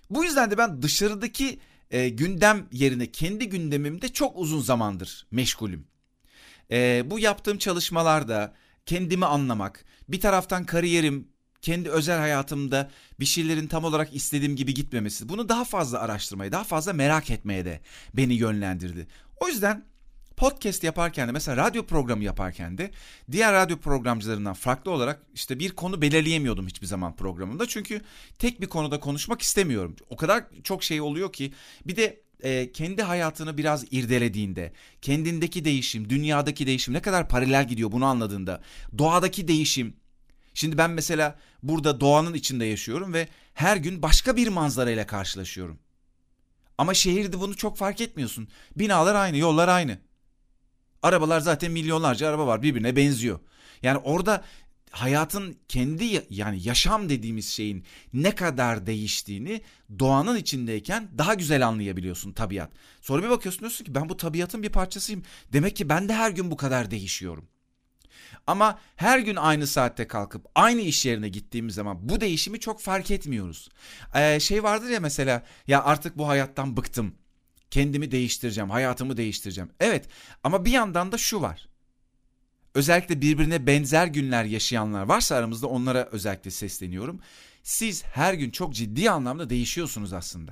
Bu 0.10 0.24
yüzden 0.24 0.52
de 0.52 0.58
ben 0.58 0.82
dışarıdaki 0.82 1.60
e, 1.92 2.10
gündem 2.10 2.68
yerine 2.72 3.12
kendi 3.12 3.50
gündemimde 3.50 4.08
çok 4.08 4.38
uzun 4.38 4.62
zamandır 4.62 5.28
meşgulüm. 5.32 5.88
E, 6.72 7.04
bu 7.06 7.20
yaptığım 7.20 7.58
çalışmalarda 7.58 8.54
kendimi 8.86 9.26
anlamak, 9.26 9.86
bir 10.10 10.20
taraftan 10.20 10.66
kariyerim, 10.66 11.28
kendi 11.62 11.90
özel 11.90 12.20
hayatımda 12.20 12.92
bir 13.20 13.26
şeylerin 13.26 13.68
tam 13.68 13.84
olarak 13.84 14.16
istediğim 14.16 14.56
gibi 14.56 14.74
gitmemesi, 14.74 15.30
bunu 15.30 15.50
daha 15.50 15.64
fazla 15.64 16.00
araştırmaya, 16.00 16.52
daha 16.52 16.64
fazla 16.64 16.94
merak 16.94 17.30
etmeye 17.30 17.66
de 17.66 17.82
beni 18.14 18.34
yönlendirdi. 18.34 19.08
O 19.40 19.48
yüzden 19.48 19.86
podcast 20.38 20.84
yaparken 20.84 21.28
de 21.28 21.32
mesela 21.32 21.58
radyo 21.58 21.86
programı 21.86 22.24
yaparken 22.24 22.78
de 22.78 22.92
diğer 23.32 23.54
radyo 23.54 23.78
programcılarından 23.78 24.54
farklı 24.54 24.92
olarak 24.92 25.24
işte 25.34 25.60
bir 25.60 25.72
konu 25.72 26.02
belirleyemiyordum 26.02 26.68
hiçbir 26.68 26.88
zaman 26.88 27.16
programımda. 27.16 27.68
Çünkü 27.68 28.02
tek 28.40 28.62
bir 28.62 28.68
konuda 28.68 29.00
konuşmak 29.00 29.42
istemiyorum. 29.42 29.96
O 30.10 30.16
kadar 30.16 30.44
çok 30.64 30.84
şey 30.84 31.02
oluyor 31.02 31.34
ki 31.34 31.54
bir 31.86 31.96
de 31.96 32.24
e, 32.44 32.72
kendi 32.72 33.04
hayatını 33.04 33.58
biraz 33.58 33.86
irdelediğinde, 33.92 34.74
kendindeki 35.02 35.66
değişim, 35.66 36.10
dünyadaki 36.10 36.68
değişim 36.68 36.94
ne 36.94 37.02
kadar 37.02 37.30
paralel 37.30 37.68
gidiyor 37.68 37.92
bunu 37.92 38.06
anladığında, 38.06 38.62
doğadaki 38.98 39.48
değişim. 39.48 39.94
Şimdi 40.54 40.78
ben 40.78 40.92
mesela 40.92 41.40
burada 41.64 42.00
doğanın 42.00 42.34
içinde 42.34 42.66
yaşıyorum 42.66 43.14
ve 43.14 43.28
her 43.54 43.78
gün 43.78 44.02
başka 44.02 44.36
bir 44.36 44.48
manzarayla 44.48 45.08
karşılaşıyorum. 45.08 45.80
Ama 46.78 46.94
şehirde 46.94 47.40
bunu 47.40 47.58
çok 47.58 47.78
fark 47.78 48.02
etmiyorsun. 48.02 48.48
Binalar 48.76 49.16
aynı, 49.16 49.38
yollar 49.38 49.68
aynı. 49.68 49.98
Arabalar 51.04 51.40
zaten 51.40 51.72
milyonlarca 51.72 52.30
araba 52.30 52.48
var 52.48 52.62
birbirine 52.62 52.96
benziyor. 52.96 53.40
Yani 53.82 53.98
orada 53.98 54.44
hayatın 54.92 55.58
kendi 55.68 56.26
yani 56.30 56.68
yaşam 56.68 57.10
dediğimiz 57.10 57.50
şeyin 57.50 57.84
ne 58.14 58.36
kadar 58.36 58.86
değiştiğini 58.86 59.62
doğanın 60.00 60.38
içindeyken 60.38 61.10
daha 61.18 61.34
güzel 61.34 61.68
anlayabiliyorsun 61.68 62.32
tabiat. 62.32 62.72
Sonra 63.02 63.24
bir 63.24 63.30
bakıyorsun 63.30 63.60
diyorsun 63.60 63.86
ki 63.86 63.96
ben 63.96 64.10
bu 64.10 64.18
tabiatın 64.18 64.64
bir 64.64 64.70
parçasıyım. 64.70 65.24
Demek 65.54 65.76
ki 65.76 65.90
ben 65.90 66.10
de 66.10 66.14
her 66.14 66.32
gün 66.32 66.52
bu 66.52 66.58
kadar 66.58 66.92
değişiyorum. 66.92 67.48
Ama 68.48 68.80
her 68.96 69.20
gün 69.20 69.36
aynı 69.36 69.68
saatte 69.68 70.08
kalkıp 70.08 70.46
aynı 70.56 70.82
iş 70.82 71.06
yerine 71.06 71.30
gittiğimiz 71.30 71.76
zaman 71.76 72.10
bu 72.10 72.22
değişimi 72.22 72.60
çok 72.60 72.82
fark 72.82 73.12
etmiyoruz. 73.12 73.70
Ee, 74.16 74.40
şey 74.40 74.64
vardır 74.64 74.90
ya 74.90 75.00
mesela 75.00 75.44
ya 75.68 75.84
artık 75.84 76.18
bu 76.18 76.28
hayattan 76.28 76.78
bıktım. 76.78 77.16
Kendimi 77.74 78.12
değiştireceğim, 78.12 78.70
hayatımı 78.70 79.18
değiştireceğim. 79.18 79.70
Evet 79.80 80.06
ama 80.44 80.66
bir 80.66 80.72
yandan 80.72 81.12
da 81.12 81.18
şu 81.18 81.42
var. 81.42 81.68
Özellikle 82.76 83.22
birbirine 83.22 83.68
benzer 83.68 84.08
günler 84.08 84.44
yaşayanlar 84.44 85.04
varsa 85.04 85.36
aramızda 85.36 85.68
onlara 85.68 86.10
özellikle 86.12 86.52
sesleniyorum. 86.52 87.20
Siz 87.64 88.04
her 88.04 88.34
gün 88.34 88.52
çok 88.52 88.74
ciddi 88.74 89.10
anlamda 89.10 89.50
değişiyorsunuz 89.50 90.14
aslında. 90.14 90.52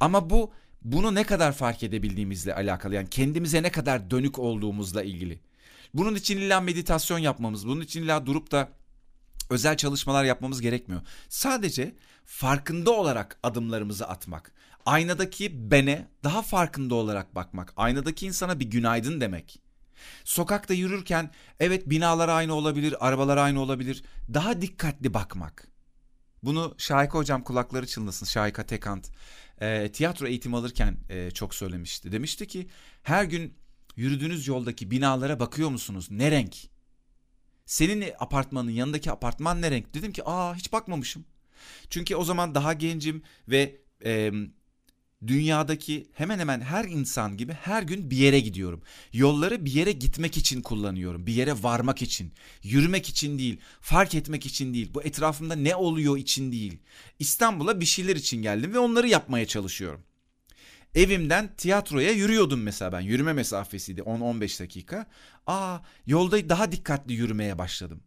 Ama 0.00 0.30
bu 0.30 0.52
bunu 0.82 1.14
ne 1.14 1.24
kadar 1.24 1.52
fark 1.52 1.82
edebildiğimizle 1.82 2.54
alakalı. 2.54 2.94
Yani 2.94 3.10
kendimize 3.10 3.62
ne 3.62 3.70
kadar 3.70 4.10
dönük 4.10 4.38
olduğumuzla 4.38 5.02
ilgili. 5.02 5.40
Bunun 5.94 6.14
için 6.14 6.36
illa 6.38 6.60
meditasyon 6.60 7.18
yapmamız, 7.18 7.66
bunun 7.66 7.80
için 7.80 8.02
illa 8.02 8.26
durup 8.26 8.50
da 8.50 8.68
özel 9.50 9.76
çalışmalar 9.76 10.24
yapmamız 10.24 10.60
gerekmiyor. 10.60 11.02
Sadece 11.28 11.94
farkında 12.24 12.90
olarak 12.90 13.38
adımlarımızı 13.42 14.08
atmak. 14.08 14.55
Aynadaki 14.86 15.70
bene 15.70 16.08
daha 16.24 16.42
farkında 16.42 16.94
olarak 16.94 17.34
bakmak. 17.34 17.72
Aynadaki 17.76 18.26
insana 18.26 18.60
bir 18.60 18.64
günaydın 18.64 19.20
demek. 19.20 19.60
Sokakta 20.24 20.74
yürürken 20.74 21.30
evet 21.60 21.90
binalar 21.90 22.28
aynı 22.28 22.54
olabilir, 22.54 23.06
arabalar 23.06 23.36
aynı 23.36 23.60
olabilir. 23.60 24.04
Daha 24.34 24.60
dikkatli 24.60 25.14
bakmak. 25.14 25.68
Bunu 26.42 26.74
Şahika 26.78 27.18
hocam 27.18 27.44
kulakları 27.44 27.86
çınlasın. 27.86 28.26
Şahika 28.26 28.66
Tekant 28.66 29.10
e, 29.60 29.92
tiyatro 29.92 30.26
eğitimi 30.26 30.56
alırken 30.56 30.96
e, 31.08 31.30
çok 31.30 31.54
söylemişti. 31.54 32.12
Demişti 32.12 32.46
ki 32.46 32.68
her 33.02 33.24
gün 33.24 33.54
yürüdüğünüz 33.96 34.48
yoldaki 34.48 34.90
binalara 34.90 35.40
bakıyor 35.40 35.70
musunuz? 35.70 36.08
Ne 36.10 36.30
renk? 36.30 36.56
Senin 37.66 38.04
apartmanın 38.18 38.70
yanındaki 38.70 39.12
apartman 39.12 39.62
ne 39.62 39.70
renk? 39.70 39.94
Dedim 39.94 40.12
ki 40.12 40.22
aa 40.24 40.54
hiç 40.54 40.72
bakmamışım. 40.72 41.24
Çünkü 41.90 42.16
o 42.16 42.24
zaman 42.24 42.54
daha 42.54 42.72
gencim 42.72 43.22
ve 43.48 43.80
e, 44.04 44.32
dünyadaki 45.26 46.06
hemen 46.12 46.38
hemen 46.38 46.60
her 46.60 46.84
insan 46.84 47.36
gibi 47.36 47.52
her 47.52 47.82
gün 47.82 48.10
bir 48.10 48.16
yere 48.16 48.40
gidiyorum. 48.40 48.82
Yolları 49.12 49.64
bir 49.64 49.72
yere 49.72 49.92
gitmek 49.92 50.36
için 50.36 50.62
kullanıyorum. 50.62 51.26
Bir 51.26 51.32
yere 51.32 51.62
varmak 51.62 52.02
için. 52.02 52.32
Yürümek 52.62 53.08
için 53.08 53.38
değil. 53.38 53.60
Fark 53.80 54.14
etmek 54.14 54.46
için 54.46 54.74
değil. 54.74 54.90
Bu 54.94 55.02
etrafımda 55.02 55.54
ne 55.54 55.76
oluyor 55.76 56.16
için 56.16 56.52
değil. 56.52 56.78
İstanbul'a 57.18 57.80
bir 57.80 57.86
şeyler 57.86 58.16
için 58.16 58.42
geldim 58.42 58.74
ve 58.74 58.78
onları 58.78 59.08
yapmaya 59.08 59.46
çalışıyorum. 59.46 60.02
Evimden 60.94 61.50
tiyatroya 61.56 62.10
yürüyordum 62.12 62.62
mesela 62.62 62.92
ben. 62.92 63.00
Yürüme 63.00 63.32
mesafesiydi 63.32 64.00
10-15 64.00 64.62
dakika. 64.62 65.06
Aa 65.46 65.78
yolda 66.06 66.48
daha 66.48 66.72
dikkatli 66.72 67.14
yürümeye 67.14 67.58
başladım. 67.58 68.00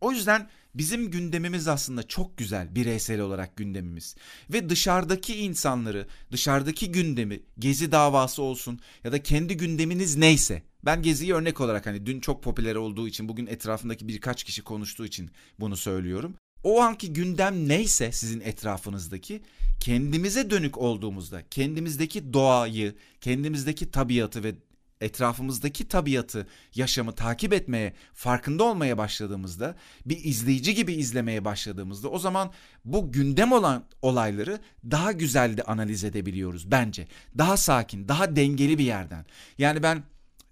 O 0.00 0.12
yüzden 0.12 0.48
bizim 0.74 1.10
gündemimiz 1.10 1.68
aslında 1.68 2.08
çok 2.08 2.36
güzel 2.36 2.74
bireysel 2.74 3.20
olarak 3.20 3.56
gündemimiz. 3.56 4.16
Ve 4.52 4.70
dışarıdaki 4.70 5.36
insanları, 5.36 6.06
dışarıdaki 6.32 6.92
gündemi, 6.92 7.40
gezi 7.58 7.92
davası 7.92 8.42
olsun 8.42 8.80
ya 9.04 9.12
da 9.12 9.22
kendi 9.22 9.56
gündeminiz 9.56 10.16
neyse. 10.16 10.62
Ben 10.84 11.02
geziyi 11.02 11.34
örnek 11.34 11.60
olarak 11.60 11.86
hani 11.86 12.06
dün 12.06 12.20
çok 12.20 12.42
popüler 12.42 12.74
olduğu 12.74 13.08
için 13.08 13.28
bugün 13.28 13.46
etrafındaki 13.46 14.08
birkaç 14.08 14.44
kişi 14.44 14.62
konuştuğu 14.62 15.06
için 15.06 15.30
bunu 15.60 15.76
söylüyorum. 15.76 16.34
O 16.64 16.80
anki 16.80 17.12
gündem 17.12 17.68
neyse 17.68 18.12
sizin 18.12 18.40
etrafınızdaki 18.40 19.42
kendimize 19.80 20.50
dönük 20.50 20.78
olduğumuzda 20.78 21.42
kendimizdeki 21.50 22.32
doğayı, 22.32 22.94
kendimizdeki 23.20 23.90
tabiatı 23.90 24.44
ve 24.44 24.54
etrafımızdaki 25.00 25.88
tabiatı, 25.88 26.46
yaşamı 26.74 27.14
takip 27.14 27.52
etmeye, 27.52 27.94
farkında 28.14 28.64
olmaya 28.64 28.98
başladığımızda, 28.98 29.76
bir 30.06 30.24
izleyici 30.24 30.74
gibi 30.74 30.92
izlemeye 30.92 31.44
başladığımızda 31.44 32.08
o 32.08 32.18
zaman 32.18 32.52
bu 32.84 33.12
gündem 33.12 33.52
olan 33.52 33.84
olayları 34.02 34.60
daha 34.90 35.12
güzel 35.12 35.56
de 35.56 35.62
analiz 35.62 36.04
edebiliyoruz 36.04 36.70
bence. 36.70 37.08
Daha 37.38 37.56
sakin, 37.56 38.08
daha 38.08 38.36
dengeli 38.36 38.78
bir 38.78 38.84
yerden. 38.84 39.26
Yani 39.58 39.82
ben 39.82 40.02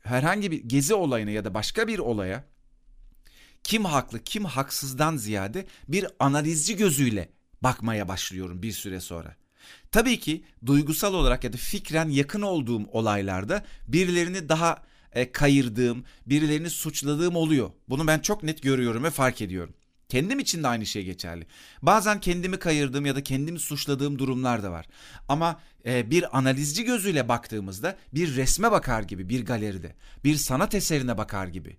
herhangi 0.01 0.51
bir 0.51 0.65
gezi 0.65 0.95
olayına 0.95 1.31
ya 1.31 1.45
da 1.45 1.55
başka 1.55 1.89
bir 1.89 1.99
olaya 1.99 2.45
kim 3.65 3.85
haklı, 3.85 4.25
kim 4.25 4.45
haksızdan 4.45 5.17
ziyade 5.17 5.67
bir 5.89 6.07
analizci 6.19 6.77
gözüyle 6.77 7.29
bakmaya 7.63 8.09
başlıyorum 8.09 8.63
bir 8.63 8.73
süre 8.73 9.01
sonra. 9.01 9.37
Tabii 9.93 10.21
ki 10.21 10.45
duygusal 10.67 11.15
olarak 11.15 11.45
ya 11.45 11.53
da 11.53 11.57
fikren 11.57 12.09
yakın 12.09 12.43
olduğum 12.43 12.85
olaylarda 12.93 13.65
birilerini 13.89 14.49
daha 14.49 14.83
e, 15.13 15.33
kayırdığım, 15.33 16.05
birilerini 16.27 16.71
suçladığım 16.71 17.37
oluyor. 17.37 17.71
Bunu 17.89 18.07
ben 18.07 18.19
çok 18.19 18.43
net 18.43 18.63
görüyorum 18.63 19.05
ve 19.05 19.11
fark 19.11 19.43
ediyorum. 19.43 19.75
Kendim 20.09 20.39
için 20.39 20.63
de 20.63 20.69
aynı 20.69 20.87
şey 20.87 21.05
geçerli. 21.05 21.47
Bazen 21.83 22.21
kendimi 22.21 22.59
kayırdığım 22.59 23.07
ya 23.07 23.17
da 23.17 23.23
kendimi 23.23 23.59
suçladığım 23.59 24.19
durumlar 24.19 24.63
da 24.63 24.71
var. 24.71 24.87
Ama 25.29 25.61
e, 25.87 26.11
bir 26.11 26.39
analizci 26.39 26.85
gözüyle 26.85 27.29
baktığımızda 27.29 27.97
bir 28.15 28.37
resme 28.37 28.73
bakar 28.73 29.03
gibi 29.03 29.29
bir 29.29 29.45
galeride, 29.45 29.95
bir 30.25 30.37
sanat 30.37 30.75
eserine 30.75 31.19
bakar 31.19 31.47
gibi. 31.47 31.77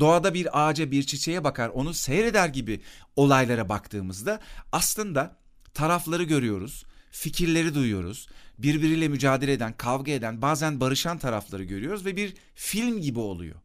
Doğada 0.00 0.34
bir 0.34 0.68
ağaca, 0.68 0.90
bir 0.90 1.02
çiçeğe 1.02 1.44
bakar, 1.44 1.68
onu 1.68 1.94
seyreder 1.94 2.48
gibi 2.48 2.80
olaylara 3.16 3.68
baktığımızda 3.68 4.40
aslında 4.72 5.36
tarafları 5.74 6.22
görüyoruz 6.22 6.84
fikirleri 7.16 7.74
duyuyoruz. 7.74 8.28
Birbiriyle 8.58 9.08
mücadele 9.08 9.52
eden, 9.52 9.72
kavga 9.76 10.12
eden, 10.12 10.42
bazen 10.42 10.80
barışan 10.80 11.18
tarafları 11.18 11.64
görüyoruz 11.64 12.04
ve 12.04 12.16
bir 12.16 12.34
film 12.54 13.00
gibi 13.00 13.18
oluyor. 13.18 13.56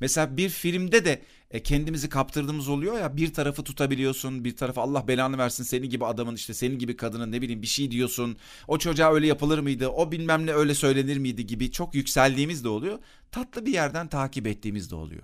Mesela 0.00 0.36
bir 0.36 0.48
filmde 0.48 1.04
de 1.04 1.22
e, 1.50 1.62
kendimizi 1.62 2.08
kaptırdığımız 2.08 2.68
oluyor 2.68 2.98
ya 2.98 3.16
bir 3.16 3.32
tarafı 3.32 3.64
tutabiliyorsun 3.64 4.44
bir 4.44 4.56
tarafı 4.56 4.80
Allah 4.80 5.08
belanı 5.08 5.38
versin 5.38 5.64
seni 5.64 5.88
gibi 5.88 6.06
adamın 6.06 6.34
işte 6.34 6.54
senin 6.54 6.78
gibi 6.78 6.96
kadının 6.96 7.32
ne 7.32 7.42
bileyim 7.42 7.62
bir 7.62 7.66
şey 7.66 7.90
diyorsun 7.90 8.36
o 8.68 8.78
çocuğa 8.78 9.14
öyle 9.14 9.26
yapılır 9.26 9.58
mıydı 9.58 9.88
o 9.88 10.12
bilmem 10.12 10.46
ne 10.46 10.52
öyle 10.52 10.74
söylenir 10.74 11.18
miydi 11.18 11.46
gibi 11.46 11.70
çok 11.70 11.94
yükseldiğimiz 11.94 12.64
de 12.64 12.68
oluyor 12.68 12.98
tatlı 13.32 13.66
bir 13.66 13.72
yerden 13.72 14.08
takip 14.08 14.46
ettiğimiz 14.46 14.90
de 14.90 14.94
oluyor. 14.94 15.22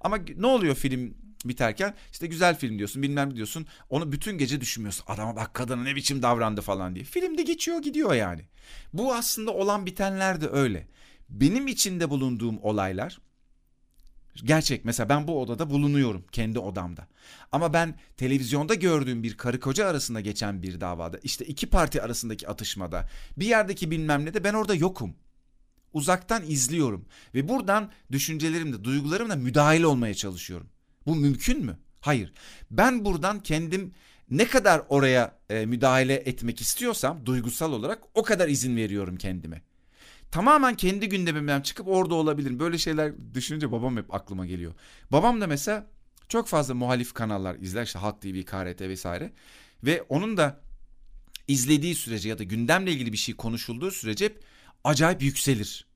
Ama 0.00 0.18
ne 0.36 0.46
oluyor 0.46 0.74
film 0.74 1.14
biterken 1.44 1.94
işte 2.12 2.26
güzel 2.26 2.56
film 2.56 2.78
diyorsun 2.78 3.02
bilmem 3.02 3.36
diyorsun. 3.36 3.66
Onu 3.90 4.12
bütün 4.12 4.38
gece 4.38 4.60
düşünmüyorsun. 4.60 5.04
Adama 5.08 5.36
bak 5.36 5.54
kadına 5.54 5.82
ne 5.82 5.96
biçim 5.96 6.22
davrandı 6.22 6.60
falan 6.60 6.94
diye. 6.94 7.04
Filmde 7.04 7.42
geçiyor 7.42 7.82
gidiyor 7.82 8.14
yani. 8.14 8.42
Bu 8.92 9.14
aslında 9.14 9.50
olan 9.50 9.86
bitenler 9.86 10.40
de 10.40 10.48
öyle. 10.48 10.88
Benim 11.28 11.66
içinde 11.66 12.10
bulunduğum 12.10 12.58
olaylar 12.62 13.20
gerçek 14.44 14.84
mesela 14.84 15.08
ben 15.08 15.28
bu 15.28 15.42
odada 15.42 15.70
bulunuyorum 15.70 16.24
kendi 16.32 16.58
odamda. 16.58 17.06
Ama 17.52 17.72
ben 17.72 17.98
televizyonda 18.16 18.74
gördüğüm 18.74 19.22
bir 19.22 19.36
karı 19.36 19.60
koca 19.60 19.86
arasında 19.86 20.20
geçen 20.20 20.62
bir 20.62 20.80
davada 20.80 21.18
işte 21.22 21.44
iki 21.44 21.66
parti 21.66 22.02
arasındaki 22.02 22.48
atışmada 22.48 23.08
bir 23.36 23.46
yerdeki 23.46 23.90
bilmem 23.90 24.24
ne 24.24 24.34
de 24.34 24.44
ben 24.44 24.54
orada 24.54 24.74
yokum. 24.74 25.14
Uzaktan 25.92 26.42
izliyorum 26.46 27.04
ve 27.34 27.48
buradan 27.48 27.90
düşüncelerimle 28.12 28.84
duygularımla 28.84 29.36
müdahil 29.36 29.82
olmaya 29.82 30.14
çalışıyorum 30.14 30.70
bu 31.06 31.16
mümkün 31.16 31.64
mü? 31.64 31.78
Hayır. 32.00 32.32
Ben 32.70 33.04
buradan 33.04 33.40
kendim 33.40 33.94
ne 34.30 34.48
kadar 34.48 34.82
oraya 34.88 35.38
e, 35.50 35.66
müdahale 35.66 36.14
etmek 36.14 36.60
istiyorsam 36.60 37.26
duygusal 37.26 37.72
olarak 37.72 38.02
o 38.14 38.22
kadar 38.22 38.48
izin 38.48 38.76
veriyorum 38.76 39.16
kendime. 39.16 39.62
Tamamen 40.30 40.74
kendi 40.74 41.08
gündemimden 41.08 41.60
çıkıp 41.60 41.88
orada 41.88 42.14
olabilirim. 42.14 42.58
Böyle 42.58 42.78
şeyler 42.78 43.34
düşününce 43.34 43.72
babam 43.72 43.96
hep 43.96 44.14
aklıma 44.14 44.46
geliyor. 44.46 44.74
Babam 45.12 45.40
da 45.40 45.46
mesela 45.46 45.86
çok 46.28 46.48
fazla 46.48 46.74
muhalif 46.74 47.12
kanallar 47.12 47.54
izler 47.54 47.82
işte 47.84 47.98
Halk 47.98 48.22
TV, 48.22 48.42
KRT 48.42 48.80
vesaire. 48.80 49.32
Ve 49.84 50.02
onun 50.02 50.36
da 50.36 50.60
izlediği 51.48 51.94
sürece 51.94 52.28
ya 52.28 52.38
da 52.38 52.42
gündemle 52.42 52.92
ilgili 52.92 53.12
bir 53.12 53.18
şey 53.18 53.36
konuşulduğu 53.36 53.90
sürece 53.90 54.24
hep 54.24 54.42
acayip 54.84 55.22
yükselir. 55.22 55.86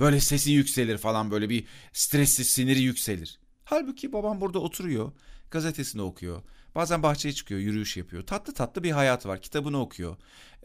Böyle 0.00 0.20
sesi 0.20 0.50
yükselir 0.50 0.98
falan 0.98 1.30
böyle 1.30 1.48
bir 1.48 1.64
stresli 1.92 2.44
siniri 2.44 2.80
yükselir. 2.80 3.38
Halbuki 3.68 4.12
babam 4.12 4.40
burada 4.40 4.58
oturuyor, 4.58 5.12
gazetesini 5.50 6.02
okuyor. 6.02 6.42
Bazen 6.74 7.02
bahçeye 7.02 7.32
çıkıyor, 7.32 7.60
yürüyüş 7.60 7.96
yapıyor. 7.96 8.26
Tatlı 8.26 8.54
tatlı 8.54 8.82
bir 8.82 8.90
hayat 8.90 9.26
var. 9.26 9.42
Kitabını 9.42 9.80
okuyor. 9.80 10.16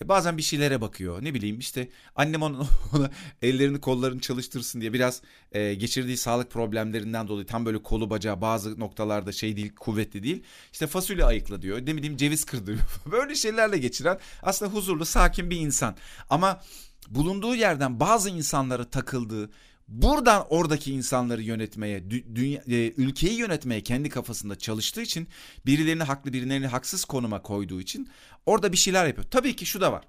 E, 0.02 0.08
bazen 0.08 0.38
bir 0.38 0.42
şeylere 0.42 0.82
bakıyor. 0.82 1.24
Ne 1.24 1.34
bileyim 1.34 1.60
işte 1.60 1.90
annem 2.16 2.42
ona, 2.42 2.58
ona 2.94 3.12
ellerini 3.42 3.82
kollarını 3.82 4.20
çalıştırsın 4.20 4.82
diye 4.82 4.94
biraz 4.94 5.22
e, 5.52 5.74
geçirdiği 5.74 6.18
sağlık 6.18 6.52
problemlerinden 6.52 7.28
dolayı 7.28 7.46
tam 7.46 7.66
böyle 7.66 7.84
kolu 7.84 8.10
bacağı 8.10 8.42
bazı 8.42 8.80
noktalarda 8.80 9.32
şey 9.32 9.56
değil 9.56 9.76
kuvvetli 9.76 10.24
değil. 10.24 10.44
İşte 10.74 10.88
fasulye 10.88 11.26
ayıkla 11.26 11.62
diyor. 11.62 11.82
Ne 11.82 11.96
bileyim 11.96 12.18
ceviz 12.18 12.46
kırdırıyor. 12.46 12.84
böyle 13.12 13.36
şeylerle 13.36 13.78
geçiren 13.78 14.20
aslında 14.44 14.72
huzurlu 14.72 15.06
sakin 15.06 15.50
bir 15.50 15.58
insan. 15.58 15.96
Ama 16.30 16.62
bulunduğu 17.10 17.56
yerden 17.56 18.00
bazı 18.00 18.30
insanlara 18.30 18.90
takıldığı 18.90 19.50
buradan 19.92 20.46
oradaki 20.50 20.94
insanları 20.94 21.42
yönetmeye, 21.42 22.10
dünya, 22.36 22.64
e, 22.68 22.94
ülkeyi 22.98 23.40
yönetmeye 23.40 23.82
kendi 23.82 24.10
kafasında 24.10 24.58
çalıştığı 24.58 25.02
için 25.02 25.28
birilerini 25.66 26.04
haklı 26.04 26.34
birilerini 26.34 26.68
haksız 26.68 27.06
konuma 27.06 27.42
koyduğu 27.42 27.82
için 27.82 28.10
orada 28.46 28.72
bir 28.72 28.78
şeyler 28.78 29.08
yapıyor. 29.08 29.28
Tabii 29.32 29.56
ki 29.56 29.66
şu 29.66 29.82
da 29.82 29.92
var. 29.92 30.04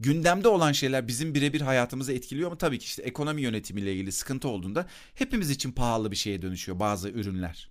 Gündemde 0.00 0.48
olan 0.48 0.72
şeyler 0.72 1.08
bizim 1.08 1.34
birebir 1.34 1.60
hayatımızı 1.60 2.12
etkiliyor 2.12 2.50
mu? 2.50 2.58
Tabii 2.58 2.78
ki 2.78 2.84
işte 2.84 3.02
ekonomi 3.02 3.42
yönetimiyle 3.42 3.92
ilgili 3.92 4.12
sıkıntı 4.12 4.48
olduğunda 4.48 4.86
hepimiz 5.14 5.50
için 5.50 5.72
pahalı 5.72 6.10
bir 6.10 6.16
şeye 6.16 6.42
dönüşüyor 6.42 6.80
bazı 6.80 7.08
ürünler. 7.08 7.70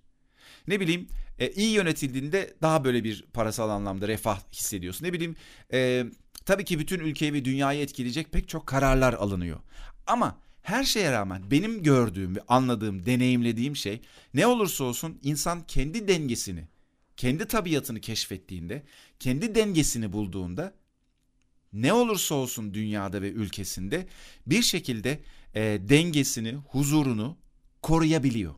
Ne 0.68 0.80
bileyim 0.80 1.08
e, 1.38 1.50
iyi 1.50 1.70
yönetildiğinde 1.70 2.54
daha 2.62 2.84
böyle 2.84 3.04
bir 3.04 3.24
parasal 3.32 3.70
anlamda 3.70 4.08
refah 4.08 4.40
hissediyorsun. 4.52 5.06
Ne 5.06 5.12
bileyim 5.12 5.36
e, 5.72 6.04
tabii 6.44 6.64
ki 6.64 6.78
bütün 6.78 7.00
ülkeyi 7.00 7.32
ve 7.32 7.44
dünyayı 7.44 7.80
etkileyecek 7.80 8.32
pek 8.32 8.48
çok 8.48 8.66
kararlar 8.66 9.14
alınıyor. 9.14 9.60
Ama 10.06 10.38
her 10.66 10.84
şeye 10.84 11.12
rağmen 11.12 11.50
benim 11.50 11.82
gördüğüm 11.82 12.36
ve 12.36 12.40
anladığım, 12.48 13.06
deneyimlediğim 13.06 13.76
şey 13.76 14.00
ne 14.34 14.46
olursa 14.46 14.84
olsun 14.84 15.18
insan 15.22 15.66
kendi 15.66 16.08
dengesini, 16.08 16.68
kendi 17.16 17.46
tabiatını 17.46 18.00
keşfettiğinde, 18.00 18.82
kendi 19.20 19.54
dengesini 19.54 20.12
bulduğunda 20.12 20.74
ne 21.72 21.92
olursa 21.92 22.34
olsun 22.34 22.74
dünyada 22.74 23.22
ve 23.22 23.30
ülkesinde 23.30 24.06
bir 24.46 24.62
şekilde 24.62 25.20
e, 25.54 25.60
dengesini, 25.62 26.54
huzurunu 26.54 27.36
koruyabiliyor. 27.82 28.54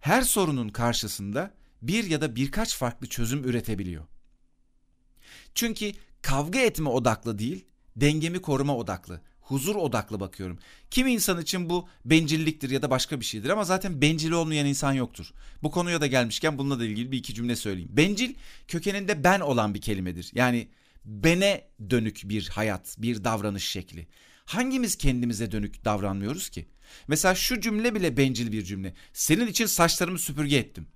Her 0.00 0.22
sorunun 0.22 0.68
karşısında 0.68 1.54
bir 1.82 2.04
ya 2.04 2.20
da 2.20 2.36
birkaç 2.36 2.76
farklı 2.76 3.06
çözüm 3.06 3.44
üretebiliyor. 3.44 4.04
Çünkü 5.54 5.92
kavga 6.22 6.58
etme 6.58 6.88
odaklı 6.88 7.38
değil, 7.38 7.64
dengemi 7.96 8.42
koruma 8.42 8.76
odaklı, 8.76 9.20
huzur 9.44 9.76
odaklı 9.76 10.20
bakıyorum. 10.20 10.58
Kimi 10.90 11.12
insan 11.12 11.40
için 11.40 11.70
bu 11.70 11.88
bencilliktir 12.04 12.70
ya 12.70 12.82
da 12.82 12.90
başka 12.90 13.20
bir 13.20 13.24
şeydir 13.24 13.48
ama 13.48 13.64
zaten 13.64 14.00
bencil 14.00 14.30
olmayan 14.30 14.66
insan 14.66 14.92
yoktur. 14.92 15.32
Bu 15.62 15.70
konuya 15.70 16.00
da 16.00 16.06
gelmişken 16.06 16.58
bununla 16.58 16.80
da 16.80 16.84
ilgili 16.84 17.12
bir 17.12 17.18
iki 17.18 17.34
cümle 17.34 17.56
söyleyeyim. 17.56 17.90
Bencil 17.92 18.34
kökeninde 18.68 19.24
ben 19.24 19.40
olan 19.40 19.74
bir 19.74 19.80
kelimedir. 19.80 20.30
Yani 20.34 20.68
bene 21.04 21.68
dönük 21.90 22.22
bir 22.24 22.48
hayat, 22.48 22.96
bir 22.98 23.24
davranış 23.24 23.64
şekli. 23.64 24.06
Hangimiz 24.44 24.96
kendimize 24.96 25.52
dönük 25.52 25.84
davranmıyoruz 25.84 26.48
ki? 26.48 26.68
Mesela 27.08 27.34
şu 27.34 27.60
cümle 27.60 27.94
bile 27.94 28.16
bencil 28.16 28.52
bir 28.52 28.64
cümle. 28.64 28.94
Senin 29.12 29.46
için 29.46 29.66
saçlarımı 29.66 30.18
süpürge 30.18 30.56
ettim. 30.56 30.86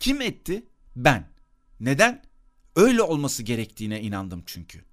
Kim 0.00 0.20
etti? 0.20 0.66
Ben. 0.96 1.28
Neden? 1.80 2.22
Öyle 2.76 3.02
olması 3.02 3.42
gerektiğine 3.42 4.02
inandım 4.02 4.42
çünkü. 4.46 4.85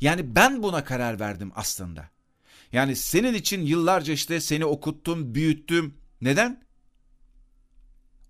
Yani 0.00 0.34
ben 0.34 0.62
buna 0.62 0.84
karar 0.84 1.20
verdim 1.20 1.52
aslında. 1.54 2.10
Yani 2.72 2.96
senin 2.96 3.34
için 3.34 3.66
yıllarca 3.66 4.12
işte 4.12 4.40
seni 4.40 4.64
okuttum, 4.64 5.34
büyüttüm. 5.34 5.94
Neden? 6.20 6.64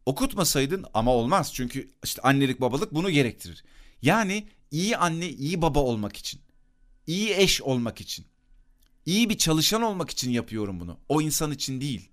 Okutmasaydın 0.06 0.84
ama 0.94 1.10
olmaz 1.10 1.54
çünkü 1.54 1.90
işte 2.04 2.22
annelik 2.22 2.60
babalık 2.60 2.94
bunu 2.94 3.10
gerektirir. 3.10 3.64
Yani 4.02 4.48
iyi 4.70 4.96
anne, 4.96 5.28
iyi 5.28 5.62
baba 5.62 5.80
olmak 5.80 6.16
için. 6.16 6.40
iyi 7.06 7.34
eş 7.34 7.62
olmak 7.62 8.00
için. 8.00 8.26
iyi 9.06 9.30
bir 9.30 9.38
çalışan 9.38 9.82
olmak 9.82 10.10
için 10.10 10.30
yapıyorum 10.30 10.80
bunu. 10.80 10.98
O 11.08 11.22
insan 11.22 11.50
için 11.52 11.80
değil. 11.80 12.08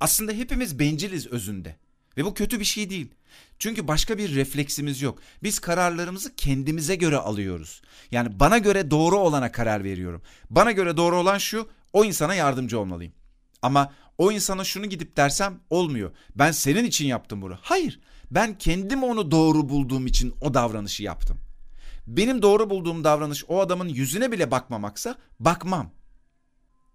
Aslında 0.00 0.32
hepimiz 0.32 0.78
benciliz 0.78 1.26
özünde. 1.26 1.76
Ve 2.16 2.24
bu 2.24 2.34
kötü 2.34 2.60
bir 2.60 2.64
şey 2.64 2.90
değil. 2.90 3.10
Çünkü 3.58 3.88
başka 3.88 4.18
bir 4.18 4.34
refleksimiz 4.34 5.02
yok. 5.02 5.18
Biz 5.42 5.58
kararlarımızı 5.58 6.36
kendimize 6.36 6.94
göre 6.94 7.16
alıyoruz. 7.16 7.82
Yani 8.10 8.40
bana 8.40 8.58
göre 8.58 8.90
doğru 8.90 9.18
olana 9.18 9.52
karar 9.52 9.84
veriyorum. 9.84 10.22
Bana 10.50 10.72
göre 10.72 10.96
doğru 10.96 11.16
olan 11.16 11.38
şu, 11.38 11.68
o 11.92 12.04
insana 12.04 12.34
yardımcı 12.34 12.80
olmalıyım. 12.80 13.12
Ama 13.62 13.92
o 14.18 14.32
insana 14.32 14.64
şunu 14.64 14.86
gidip 14.86 15.16
dersem 15.16 15.60
olmuyor. 15.70 16.10
Ben 16.36 16.52
senin 16.52 16.84
için 16.84 17.06
yaptım 17.06 17.42
bunu. 17.42 17.58
Hayır. 17.62 18.00
Ben 18.30 18.58
kendim 18.58 19.02
onu 19.02 19.30
doğru 19.30 19.68
bulduğum 19.68 20.06
için 20.06 20.34
o 20.40 20.54
davranışı 20.54 21.02
yaptım. 21.02 21.38
Benim 22.06 22.42
doğru 22.42 22.70
bulduğum 22.70 23.04
davranış 23.04 23.44
o 23.48 23.60
adamın 23.60 23.88
yüzüne 23.88 24.32
bile 24.32 24.50
bakmamaksa 24.50 25.16
bakmam. 25.40 25.90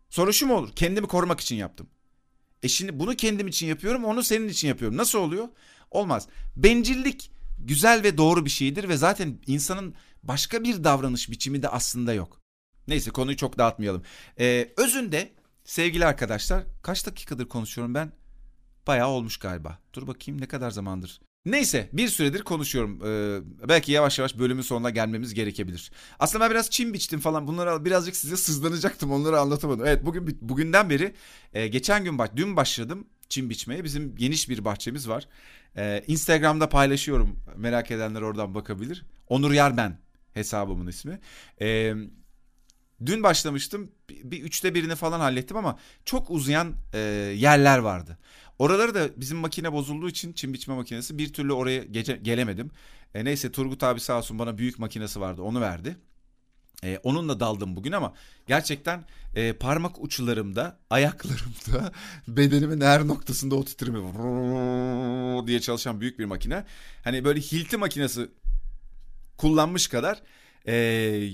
Soru 0.09 0.33
şu 0.33 0.47
mu 0.47 0.55
olur? 0.55 0.69
Kendimi 0.75 1.07
korumak 1.07 1.39
için 1.39 1.55
yaptım. 1.55 1.87
E 2.63 2.67
şimdi 2.67 2.99
bunu 2.99 3.15
kendim 3.15 3.47
için 3.47 3.67
yapıyorum, 3.67 4.05
onu 4.05 4.23
senin 4.23 4.49
için 4.49 4.67
yapıyorum. 4.67 4.97
Nasıl 4.97 5.19
oluyor? 5.19 5.47
Olmaz. 5.91 6.27
Bencillik 6.55 7.31
güzel 7.59 8.03
ve 8.03 8.17
doğru 8.17 8.45
bir 8.45 8.49
şeydir 8.49 8.89
ve 8.89 8.97
zaten 8.97 9.37
insanın 9.47 9.95
başka 10.23 10.63
bir 10.63 10.83
davranış 10.83 11.29
biçimi 11.29 11.63
de 11.63 11.69
aslında 11.69 12.13
yok. 12.13 12.41
Neyse 12.87 13.11
konuyu 13.11 13.37
çok 13.37 13.57
dağıtmayalım. 13.57 14.03
Ee, 14.39 14.73
özünde 14.77 15.31
sevgili 15.63 16.05
arkadaşlar 16.05 16.63
kaç 16.83 17.05
dakikadır 17.05 17.47
konuşuyorum 17.47 17.93
ben? 17.93 18.11
Bayağı 18.87 19.07
olmuş 19.07 19.37
galiba. 19.37 19.79
Dur 19.93 20.07
bakayım 20.07 20.41
ne 20.41 20.47
kadar 20.47 20.71
zamandır. 20.71 21.21
Neyse 21.45 21.89
bir 21.93 22.07
süredir 22.07 22.41
konuşuyorum. 22.41 23.01
Ee, 23.05 23.41
belki 23.69 23.91
yavaş 23.91 24.19
yavaş 24.19 24.39
bölümün 24.39 24.61
sonuna 24.61 24.89
gelmemiz 24.89 25.33
gerekebilir. 25.33 25.91
Aslında 26.19 26.43
ben 26.43 26.51
biraz 26.51 26.69
çim 26.69 26.93
biçtim 26.93 27.19
falan. 27.19 27.47
Bunları 27.47 27.85
birazcık 27.85 28.15
size 28.15 28.37
sızlanacaktım. 28.37 29.11
Onları 29.11 29.39
anlatamadım. 29.39 29.85
Evet 29.85 30.05
bugün 30.05 30.37
bugünden 30.41 30.89
beri 30.89 31.13
e, 31.53 31.67
geçen 31.67 32.03
gün 32.03 32.17
bak 32.17 32.37
dün 32.37 32.55
başladım 32.55 33.07
çim 33.31 33.49
biçmeye. 33.49 33.83
Bizim 33.83 34.15
geniş 34.15 34.49
bir 34.49 34.65
bahçemiz 34.65 35.09
var. 35.09 35.27
Ee, 35.77 36.03
Instagram'da 36.07 36.69
paylaşıyorum. 36.69 37.39
Merak 37.55 37.91
edenler 37.91 38.21
oradan 38.21 38.55
bakabilir. 38.55 39.05
Onur 39.27 39.51
Yarben 39.51 39.97
hesabımın 40.33 40.87
ismi. 40.87 41.19
Ee, 41.61 41.93
dün 43.05 43.23
başlamıştım. 43.23 43.91
Bir, 44.09 44.31
bir 44.31 44.43
üçte 44.43 44.75
birini 44.75 44.95
falan 44.95 45.19
hallettim 45.19 45.57
ama 45.57 45.79
çok 46.05 46.31
uzayan 46.31 46.73
e, 46.93 46.99
yerler 47.37 47.77
vardı. 47.77 48.17
Oraları 48.59 48.95
da 48.95 49.09
bizim 49.17 49.37
makine 49.37 49.73
bozulduğu 49.73 50.09
için 50.09 50.33
çim 50.33 50.53
biçme 50.53 50.75
makinesi 50.75 51.17
bir 51.17 51.33
türlü 51.33 51.53
oraya 51.53 51.83
gece, 51.83 52.15
gelemedim. 52.15 52.71
E, 53.13 53.25
neyse 53.25 53.51
Turgut 53.51 53.83
abi 53.83 53.99
sağ 53.99 54.17
olsun 54.17 54.39
bana 54.39 54.57
büyük 54.57 54.79
makinesi 54.79 55.21
vardı 55.21 55.41
onu 55.41 55.61
verdi. 55.61 55.97
E, 56.83 56.99
onunla 57.03 57.39
daldım 57.39 57.75
bugün 57.75 57.91
ama 57.91 58.13
gerçekten 58.47 59.05
e, 59.35 59.53
parmak 59.53 60.03
uçlarımda, 60.03 60.79
ayaklarımda, 60.89 61.91
bedenimin 62.27 62.81
her 62.81 63.07
noktasında 63.07 63.55
o 63.55 63.65
titreme 63.65 63.99
diye 65.47 65.59
çalışan 65.59 66.01
büyük 66.01 66.19
bir 66.19 66.25
makine. 66.25 66.65
Hani 67.03 67.23
böyle 67.23 67.39
hilti 67.39 67.77
makinesi 67.77 68.29
kullanmış 69.37 69.87
kadar 69.87 70.21
e, 70.65 70.75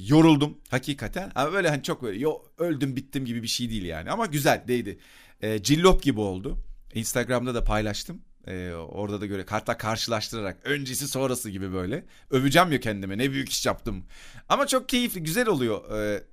yoruldum 0.08 0.58
hakikaten. 0.70 1.32
Ama 1.36 1.54
böyle 1.54 1.70
hani 1.70 1.84
çok 1.84 2.02
böyle 2.04 2.20
yo, 2.20 2.42
öldüm 2.58 2.96
bittim 2.96 3.26
gibi 3.26 3.44
bir 3.44 3.48
şey 3.48 3.70
değil 3.70 3.84
yani. 3.86 4.12
Ama 4.12 4.26
güzel 4.26 4.64
değdi. 4.68 5.00
E, 5.42 5.64
cillop 5.64 6.04
gibi 6.04 6.20
oldu. 6.20 6.58
Instagram'da 6.94 7.56
da 7.56 7.64
paylaştım. 7.64 8.22
Ee, 8.48 8.74
orada 8.74 9.22
da 9.22 9.26
göre 9.26 9.46
hatta 9.50 9.78
karşılaştırarak 9.78 10.58
öncesi 10.64 11.08
sonrası 11.08 11.50
gibi 11.50 11.74
böyle. 11.74 12.06
Öveceğim 12.30 12.72
ya 12.72 12.80
kendime 12.80 13.18
ne 13.18 13.32
büyük 13.32 13.50
iş 13.50 13.66
yaptım. 13.66 14.06
Ama 14.50 14.68
çok 14.68 14.90
keyifli 14.90 15.24
güzel 15.24 15.48
oluyor. 15.48 15.92
Ee, 15.92 16.24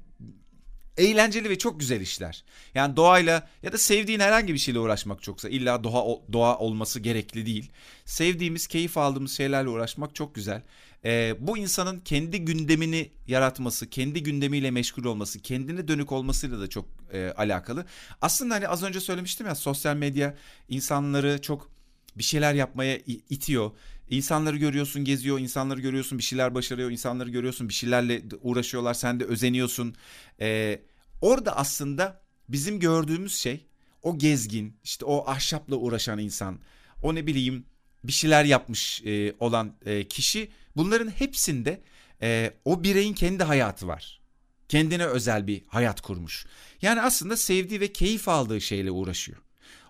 eğlenceli 0.96 1.50
ve 1.50 1.58
çok 1.58 1.80
güzel 1.80 2.00
işler. 2.00 2.44
Yani 2.74 2.96
doğayla 2.96 3.48
ya 3.62 3.72
da 3.72 3.78
sevdiğin 3.78 4.20
herhangi 4.20 4.54
bir 4.54 4.58
şeyle 4.58 4.78
uğraşmak 4.78 5.22
çoksa 5.22 5.48
illa 5.48 5.84
doğa 5.84 6.04
doğa 6.32 6.58
olması 6.58 7.00
gerekli 7.00 7.46
değil. 7.46 7.70
Sevdiğimiz, 8.04 8.66
keyif 8.66 8.98
aldığımız 8.98 9.32
şeylerle 9.32 9.68
uğraşmak 9.68 10.14
çok 10.14 10.34
güzel. 10.34 10.62
Ee, 11.04 11.34
bu 11.38 11.58
insanın 11.58 12.00
kendi 12.00 12.44
gündemini 12.44 13.12
yaratması, 13.26 13.90
kendi 13.90 14.22
gündemiyle 14.22 14.70
meşgul 14.70 15.04
olması, 15.04 15.40
kendine 15.40 15.88
dönük 15.88 16.12
olmasıyla 16.12 16.60
da 16.60 16.68
çok 16.68 16.84
e, 17.12 17.32
alakalı. 17.36 17.86
Aslında 18.20 18.54
hani 18.54 18.68
az 18.68 18.82
önce 18.82 19.00
söylemiştim 19.00 19.46
ya 19.46 19.54
sosyal 19.54 19.96
medya 19.96 20.34
insanları 20.68 21.42
çok 21.42 21.73
bir 22.16 22.22
şeyler 22.22 22.54
yapmaya 22.54 22.98
itiyor. 23.06 23.70
İnsanları 24.08 24.56
görüyorsun, 24.56 25.04
geziyor, 25.04 25.38
insanları 25.38 25.80
görüyorsun, 25.80 26.18
bir 26.18 26.22
şeyler 26.22 26.54
başarıyor, 26.54 26.90
insanları 26.90 27.30
görüyorsun, 27.30 27.68
bir 27.68 27.74
şeylerle 27.74 28.22
uğraşıyorlar, 28.40 28.94
sen 28.94 29.20
de 29.20 29.24
özeniyorsun. 29.24 29.94
Ee, 30.40 30.80
orada 31.20 31.56
aslında 31.56 32.20
bizim 32.48 32.80
gördüğümüz 32.80 33.36
şey 33.36 33.66
o 34.02 34.18
gezgin, 34.18 34.76
işte 34.84 35.04
o 35.04 35.28
ahşapla 35.28 35.76
uğraşan 35.76 36.18
insan, 36.18 36.58
o 37.02 37.14
ne 37.14 37.26
bileyim 37.26 37.64
bir 38.04 38.12
şeyler 38.12 38.44
yapmış 38.44 39.02
e, 39.04 39.34
olan 39.40 39.76
e, 39.86 40.08
kişi 40.08 40.48
bunların 40.76 41.10
hepsinde 41.10 41.80
e, 42.22 42.54
o 42.64 42.84
bireyin 42.84 43.14
kendi 43.14 43.44
hayatı 43.44 43.88
var. 43.88 44.20
Kendine 44.68 45.06
özel 45.06 45.46
bir 45.46 45.62
hayat 45.66 46.00
kurmuş. 46.00 46.46
Yani 46.82 47.02
aslında 47.02 47.36
sevdiği 47.36 47.80
ve 47.80 47.92
keyif 47.92 48.28
aldığı 48.28 48.60
şeyle 48.60 48.90
uğraşıyor. 48.90 49.38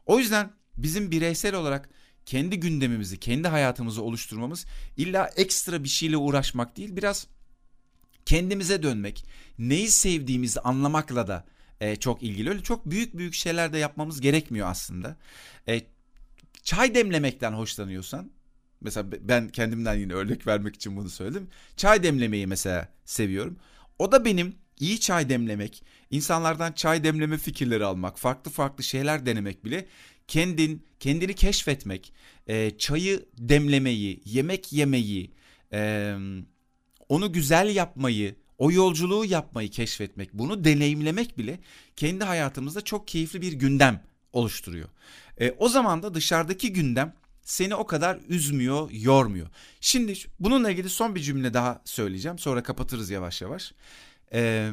O 0.07 0.19
yüzden 0.19 0.51
bizim 0.77 1.11
bireysel 1.11 1.55
olarak 1.55 1.91
kendi 2.27 2.61
gündemimizi, 2.61 3.21
kendi 3.21 3.49
hayatımızı 3.49 4.03
oluşturmamız 4.03 4.67
illa 4.97 5.31
ekstra 5.37 5.85
bir 5.85 5.89
şeyle 5.89 6.17
uğraşmak 6.17 6.77
değil, 6.77 6.97
biraz 6.97 7.27
kendimize 8.27 8.83
dönmek, 8.83 9.25
neyi 9.59 9.89
sevdiğimizi 9.89 10.61
anlamakla 10.61 11.27
da 11.27 11.45
e, 11.81 11.97
çok 11.97 12.23
ilgili. 12.23 12.51
Öyle 12.51 12.63
çok 12.63 12.91
büyük 12.91 13.17
büyük 13.17 13.35
şeyler 13.35 13.73
de 13.73 13.79
yapmamız 13.79 14.21
gerekmiyor 14.21 14.69
aslında. 14.69 15.17
E, 15.69 15.81
çay 16.63 16.95
demlemekten 16.95 17.53
hoşlanıyorsan, 17.53 18.31
mesela 18.81 19.07
ben 19.21 19.49
kendimden 19.49 19.95
yine 19.95 20.13
örnek 20.13 20.47
vermek 20.47 20.75
için 20.75 20.97
bunu 20.97 21.11
söyledim. 21.11 21.49
Çay 21.77 22.03
demlemeyi 22.03 22.47
mesela 22.47 22.89
seviyorum. 23.05 23.57
O 23.99 24.13
da 24.13 24.25
benim 24.25 24.55
iyi 24.81 25.01
çay 25.01 25.29
demlemek, 25.29 25.85
insanlardan 26.11 26.73
çay 26.73 27.05
demleme 27.05 27.39
fikirleri 27.39 27.85
almak, 27.85 28.19
farklı 28.19 28.51
farklı 28.51 28.85
şeyler 28.85 29.27
denemek 29.27 29.65
bile 29.65 29.87
kendin 30.29 30.87
kendini 31.01 31.35
keşfetmek, 31.35 32.13
e, 32.47 32.79
çayı 32.79 33.27
demlemeyi, 33.39 34.23
yemek 34.25 34.73
yemeyi, 34.73 35.31
e, 35.73 36.15
onu 37.09 37.33
güzel 37.33 37.77
yapmayı, 37.77 38.35
o 38.59 38.73
yolculuğu 38.73 39.25
yapmayı 39.25 39.71
keşfetmek, 39.71 40.35
bunu 40.35 40.65
deneyimlemek 40.65 41.39
bile 41.39 41.61
kendi 41.97 42.25
hayatımızda 42.25 42.81
çok 42.81 43.09
keyifli 43.09 43.43
bir 43.43 43.53
gündem 43.53 44.03
oluşturuyor. 44.33 44.89
E, 45.41 45.51
o 45.59 45.69
zaman 45.69 46.03
da 46.03 46.15
dışarıdaki 46.15 46.73
gündem 46.73 47.15
seni 47.43 47.75
o 47.75 47.87
kadar 47.87 48.19
üzmüyor, 48.29 48.91
yormuyor. 48.91 49.49
Şimdi 49.81 50.15
bununla 50.41 50.71
ilgili 50.71 50.89
son 50.89 51.15
bir 51.15 51.21
cümle 51.21 51.55
daha 51.55 51.83
söyleyeceğim. 51.85 52.39
Sonra 52.39 52.63
kapatırız 52.63 53.11
yavaş 53.11 53.43
yavaş. 53.43 53.73
Ee, 54.33 54.71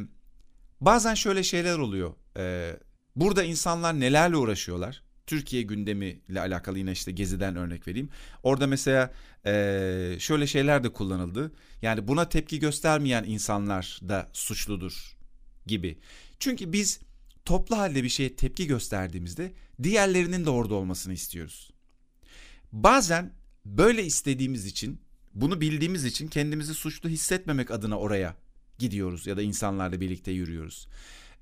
bazen 0.81 1.13
şöyle 1.13 1.43
şeyler 1.43 1.77
oluyor. 1.77 2.13
Ee, 2.37 2.79
burada 3.15 3.43
insanlar 3.43 3.99
nelerle 3.99 4.37
uğraşıyorlar? 4.37 5.03
Türkiye 5.31 5.61
gündemiyle 5.61 6.41
alakalı 6.41 6.77
yine 6.77 6.91
işte 6.91 7.11
Gezi'den 7.11 7.55
örnek 7.55 7.87
vereyim. 7.87 8.09
Orada 8.43 8.67
mesela 8.67 9.13
e, 9.45 10.15
şöyle 10.19 10.47
şeyler 10.47 10.83
de 10.83 10.89
kullanıldı. 10.89 11.51
Yani 11.81 12.07
buna 12.07 12.29
tepki 12.29 12.59
göstermeyen 12.59 13.23
insanlar 13.23 13.99
da 14.09 14.29
suçludur 14.33 15.17
gibi. 15.65 15.97
Çünkü 16.39 16.73
biz 16.73 16.99
toplu 17.45 17.77
halde 17.77 18.03
bir 18.03 18.09
şeye 18.09 18.35
tepki 18.35 18.67
gösterdiğimizde 18.67 19.53
diğerlerinin 19.83 20.45
de 20.45 20.49
orada 20.49 20.73
olmasını 20.73 21.13
istiyoruz. 21.13 21.71
Bazen 22.71 23.33
böyle 23.65 24.05
istediğimiz 24.05 24.65
için, 24.65 25.01
bunu 25.33 25.61
bildiğimiz 25.61 26.05
için 26.05 26.27
kendimizi 26.27 26.73
suçlu 26.73 27.09
hissetmemek 27.09 27.71
adına 27.71 27.99
oraya 27.99 28.35
gidiyoruz 28.79 29.27
ya 29.27 29.37
da 29.37 29.41
insanlarla 29.41 30.01
birlikte 30.01 30.31
yürüyoruz. 30.31 30.87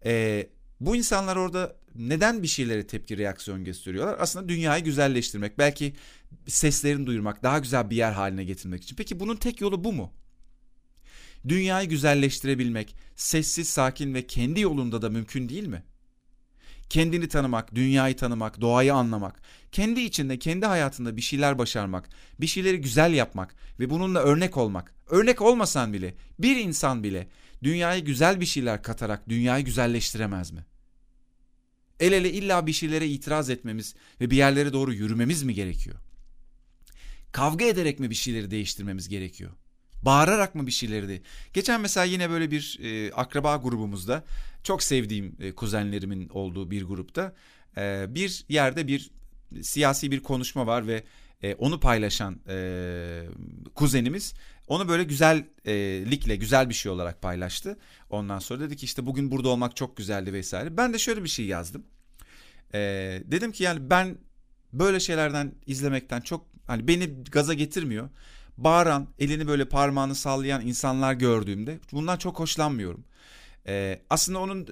Ee, 0.05 0.49
bu 0.79 0.95
insanlar 0.95 1.35
orada 1.35 1.75
neden 1.95 2.43
bir 2.43 2.47
şeylere 2.47 2.87
tepki 2.87 3.17
reaksiyon 3.17 3.63
gösteriyorlar? 3.63 4.15
Aslında 4.19 4.49
dünyayı 4.49 4.83
güzelleştirmek, 4.83 5.57
belki 5.57 5.93
seslerini 6.47 7.07
duyurmak, 7.07 7.43
daha 7.43 7.59
güzel 7.59 7.89
bir 7.89 7.95
yer 7.95 8.11
haline 8.11 8.43
getirmek 8.43 8.83
için. 8.83 8.95
Peki 8.95 9.19
bunun 9.19 9.35
tek 9.35 9.61
yolu 9.61 9.83
bu 9.83 9.93
mu? 9.93 10.13
Dünyayı 11.47 11.89
güzelleştirebilmek, 11.89 12.95
sessiz, 13.15 13.69
sakin 13.69 14.13
ve 14.13 14.27
kendi 14.27 14.61
yolunda 14.61 15.01
da 15.01 15.09
mümkün 15.09 15.49
değil 15.49 15.67
mi? 15.67 15.83
Kendini 16.89 17.27
tanımak, 17.27 17.75
dünyayı 17.75 18.15
tanımak, 18.15 18.61
doğayı 18.61 18.93
anlamak, 18.93 19.41
kendi 19.71 20.01
içinde, 20.01 20.39
kendi 20.39 20.65
hayatında 20.65 21.17
bir 21.17 21.21
şeyler 21.21 21.57
başarmak, 21.57 22.09
bir 22.41 22.47
şeyleri 22.47 22.81
güzel 22.81 23.13
yapmak 23.13 23.55
ve 23.79 23.89
bununla 23.89 24.19
örnek 24.19 24.57
olmak. 24.57 24.93
Örnek 25.09 25.41
olmasan 25.41 25.93
bile, 25.93 26.15
bir 26.39 26.55
insan 26.55 27.03
bile 27.03 27.27
dünyaya 27.63 27.99
güzel 27.99 28.41
bir 28.41 28.45
şeyler 28.45 28.83
katarak 28.83 29.29
dünyayı 29.29 29.65
güzelleştiremez 29.65 30.51
mi? 30.51 30.65
El 31.99 32.11
ele 32.11 32.31
illa 32.31 32.67
bir 32.67 32.73
şeylere 32.73 33.07
itiraz 33.07 33.49
etmemiz 33.49 33.95
ve 34.21 34.31
bir 34.31 34.37
yerlere 34.37 34.73
doğru 34.73 34.93
yürümemiz 34.93 35.43
mi 35.43 35.53
gerekiyor? 35.53 35.95
Kavga 37.31 37.65
ederek 37.65 37.99
mi 37.99 38.09
bir 38.09 38.15
şeyleri 38.15 38.51
değiştirmemiz 38.51 39.09
gerekiyor? 39.09 39.51
Bağırarak 40.01 40.55
mı 40.55 40.67
bir 40.67 40.71
şeyleri 40.71 41.09
de? 41.09 41.21
Geçen 41.53 41.81
mesela 41.81 42.03
yine 42.03 42.29
böyle 42.29 42.51
bir 42.51 42.79
e, 42.83 43.13
akraba 43.13 43.55
grubumuzda 43.55 44.23
çok 44.63 44.83
sevdiğim 44.83 45.35
e, 45.39 45.51
kuzenlerimin 45.51 46.29
olduğu 46.29 46.71
bir 46.71 46.83
grupta 46.83 47.33
e, 47.77 48.05
bir 48.09 48.45
yerde 48.49 48.87
bir 48.87 49.11
siyasi 49.61 50.11
bir 50.11 50.19
konuşma 50.19 50.67
var 50.67 50.87
ve 50.87 51.03
e, 51.43 51.55
onu 51.55 51.79
paylaşan 51.79 52.39
kuzenimiz 53.75 54.33
onu 54.67 54.87
böyle 54.87 55.03
güzellikle 55.03 56.35
güzel 56.35 56.69
bir 56.69 56.73
şey 56.73 56.91
olarak 56.91 57.21
paylaştı. 57.21 57.77
Ondan 58.09 58.39
sonra 58.39 58.59
dedi 58.59 58.77
ki 58.77 58.85
işte 58.85 59.05
bugün 59.05 59.31
burada 59.31 59.49
olmak 59.49 59.75
çok 59.75 59.97
güzeldi 59.97 60.33
vesaire. 60.33 60.77
Ben 60.77 60.93
de 60.93 60.99
şöyle 60.99 61.23
bir 61.23 61.29
şey 61.29 61.45
yazdım. 61.45 61.83
Dedim 63.31 63.51
ki 63.51 63.63
yani 63.63 63.89
ben 63.89 64.17
böyle 64.73 64.99
şeylerden 64.99 65.51
izlemekten 65.65 66.21
çok 66.21 66.45
hani 66.67 66.87
beni 66.87 67.23
gaza 67.23 67.53
getirmiyor. 67.53 68.09
Bağıran, 68.57 69.07
elini 69.19 69.47
böyle 69.47 69.65
parmağını 69.65 70.15
sallayan 70.15 70.67
insanlar 70.67 71.13
gördüğümde 71.13 71.79
bundan 71.91 72.17
çok 72.17 72.39
hoşlanmıyorum. 72.39 73.03
Ee, 73.67 74.01
aslında 74.09 74.39
onun 74.39 74.67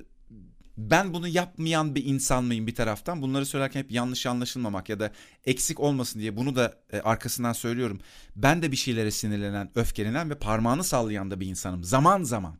ben 0.77 1.13
bunu 1.13 1.27
yapmayan 1.27 1.95
bir 1.95 2.05
insan 2.05 2.43
mıyım 2.43 2.67
bir 2.67 2.75
taraftan? 2.75 3.21
Bunları 3.21 3.45
söylerken 3.45 3.79
hep 3.79 3.91
yanlış 3.91 4.25
anlaşılmamak 4.25 4.89
ya 4.89 4.99
da 4.99 5.11
eksik 5.45 5.79
olmasın 5.79 6.19
diye 6.19 6.37
bunu 6.37 6.55
da 6.55 6.73
e, 6.91 6.99
arkasından 6.99 7.53
söylüyorum. 7.53 7.99
Ben 8.35 8.61
de 8.61 8.71
bir 8.71 8.77
şeylere 8.77 9.11
sinirlenen, 9.11 9.71
öfkelenen 9.75 10.29
ve 10.29 10.35
parmağını 10.35 10.83
sallayan 10.83 11.31
da 11.31 11.39
bir 11.39 11.47
insanım 11.47 11.83
zaman 11.83 12.23
zaman. 12.23 12.55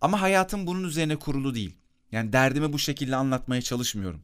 Ama 0.00 0.20
hayatım 0.20 0.66
bunun 0.66 0.84
üzerine 0.84 1.16
kurulu 1.16 1.54
değil. 1.54 1.76
Yani 2.12 2.32
derdimi 2.32 2.72
bu 2.72 2.78
şekilde 2.78 3.16
anlatmaya 3.16 3.62
çalışmıyorum. 3.62 4.22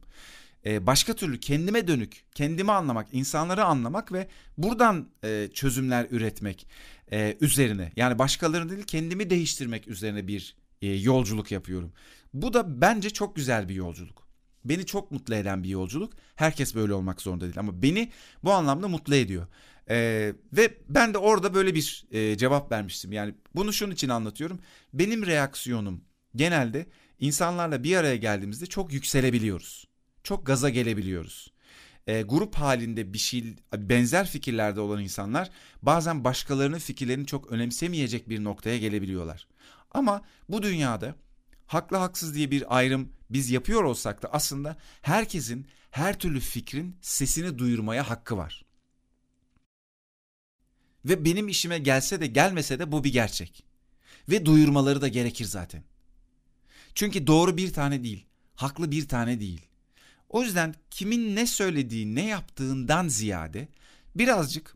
Ee, 0.65 0.87
başka 0.87 1.13
türlü 1.13 1.39
kendime 1.39 1.87
dönük, 1.87 2.25
kendimi 2.35 2.71
anlamak, 2.71 3.07
insanları 3.11 3.65
anlamak 3.65 4.11
ve 4.11 4.27
buradan 4.57 5.09
e, 5.23 5.49
çözümler 5.53 6.07
üretmek 6.11 6.67
e, 7.11 7.37
üzerine. 7.41 7.91
Yani 7.95 8.19
başkalarını 8.19 8.69
değil 8.69 8.83
kendimi 8.83 9.29
değiştirmek 9.29 9.87
üzerine 9.87 10.27
bir 10.27 10.55
e, 10.81 10.87
yolculuk 10.87 11.51
yapıyorum. 11.51 11.93
Bu 12.33 12.53
da 12.53 12.81
bence 12.81 13.09
çok 13.09 13.35
güzel 13.35 13.69
bir 13.69 13.75
yolculuk. 13.75 14.29
Beni 14.65 14.85
çok 14.85 15.11
mutlu 15.11 15.35
eden 15.35 15.63
bir 15.63 15.69
yolculuk. 15.69 16.13
Herkes 16.35 16.75
böyle 16.75 16.93
olmak 16.93 17.21
zorunda 17.21 17.45
değil 17.45 17.59
ama 17.59 17.81
beni 17.81 18.11
bu 18.43 18.51
anlamda 18.51 18.87
mutlu 18.87 19.15
ediyor. 19.15 19.47
Ee, 19.89 20.33
ve 20.53 20.77
ben 20.89 21.13
de 21.13 21.17
orada 21.17 21.53
böyle 21.53 21.75
bir 21.75 22.05
e, 22.11 22.37
cevap 22.37 22.71
vermiştim. 22.71 23.11
Yani 23.11 23.35
bunu 23.55 23.73
şunun 23.73 23.91
için 23.91 24.09
anlatıyorum. 24.09 24.59
Benim 24.93 25.25
reaksiyonum 25.25 26.01
genelde 26.35 26.85
insanlarla 27.19 27.83
bir 27.83 27.95
araya 27.95 28.15
geldiğimizde 28.15 28.65
çok 28.65 28.93
yükselebiliyoruz. 28.93 29.87
Çok 30.23 30.45
gaza 30.45 30.69
gelebiliyoruz. 30.69 31.53
E, 32.07 32.21
grup 32.21 32.55
halinde 32.55 33.13
bir 33.13 33.17
şey 33.17 33.43
benzer 33.75 34.27
fikirlerde 34.27 34.79
olan 34.79 35.03
insanlar 35.03 35.49
bazen 35.81 36.23
başkalarının 36.23 36.79
fikirlerini 36.79 37.25
çok 37.25 37.51
önemsemeyecek 37.51 38.29
bir 38.29 38.43
noktaya 38.43 38.77
gelebiliyorlar. 38.77 39.47
Ama 39.91 40.21
bu 40.49 40.63
dünyada 40.63 41.15
haklı 41.67 41.97
haksız 41.97 42.35
diye 42.35 42.51
bir 42.51 42.77
ayrım 42.77 43.09
biz 43.29 43.49
yapıyor 43.49 43.83
olsak 43.83 44.23
da 44.23 44.33
aslında 44.33 44.77
herkesin 45.01 45.67
her 45.91 46.19
türlü 46.19 46.39
fikrin 46.39 46.97
sesini 47.01 47.57
duyurmaya 47.57 48.09
hakkı 48.09 48.37
var. 48.37 48.65
Ve 51.05 51.25
benim 51.25 51.47
işime 51.47 51.79
gelse 51.79 52.21
de 52.21 52.27
gelmese 52.27 52.79
de 52.79 52.91
bu 52.91 53.03
bir 53.03 53.13
gerçek. 53.13 53.63
Ve 54.29 54.45
duyurmaları 54.45 55.01
da 55.01 55.07
gerekir 55.07 55.45
zaten. 55.45 55.83
Çünkü 56.95 57.27
doğru 57.27 57.57
bir 57.57 57.73
tane 57.73 58.03
değil, 58.03 58.25
haklı 58.55 58.91
bir 58.91 59.07
tane 59.07 59.39
değil. 59.39 59.61
O 60.29 60.43
yüzden 60.43 60.75
kimin 60.91 61.35
ne 61.35 61.47
söylediği, 61.47 62.15
ne 62.15 62.25
yaptığından 62.25 63.07
ziyade 63.07 63.67
birazcık 64.15 64.75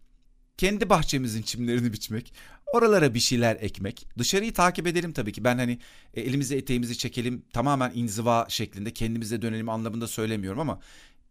kendi 0.57 0.89
bahçemizin 0.89 1.41
çimlerini 1.41 1.93
biçmek, 1.93 2.33
Oralara 2.73 3.13
bir 3.13 3.19
şeyler 3.19 3.55
ekmek. 3.55 4.07
Dışarıyı 4.17 4.53
takip 4.53 4.87
edelim 4.87 5.13
tabii 5.13 5.31
ki. 5.31 5.43
Ben 5.43 5.57
hani 5.57 5.79
e, 6.13 6.21
elimizi 6.21 6.55
eteğimizi 6.55 6.97
çekelim 6.97 7.45
tamamen 7.53 7.91
inziva 7.95 8.45
şeklinde 8.49 8.93
kendimize 8.93 9.41
dönelim 9.41 9.69
anlamında 9.69 10.07
söylemiyorum 10.07 10.59
ama 10.59 10.79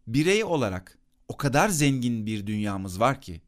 birey 0.07 0.43
olarak 0.43 0.97
o 1.27 1.37
kadar 1.37 1.69
zengin 1.69 2.25
bir 2.25 2.47
dünyamız 2.47 2.99
var 2.99 3.21
ki 3.21 3.41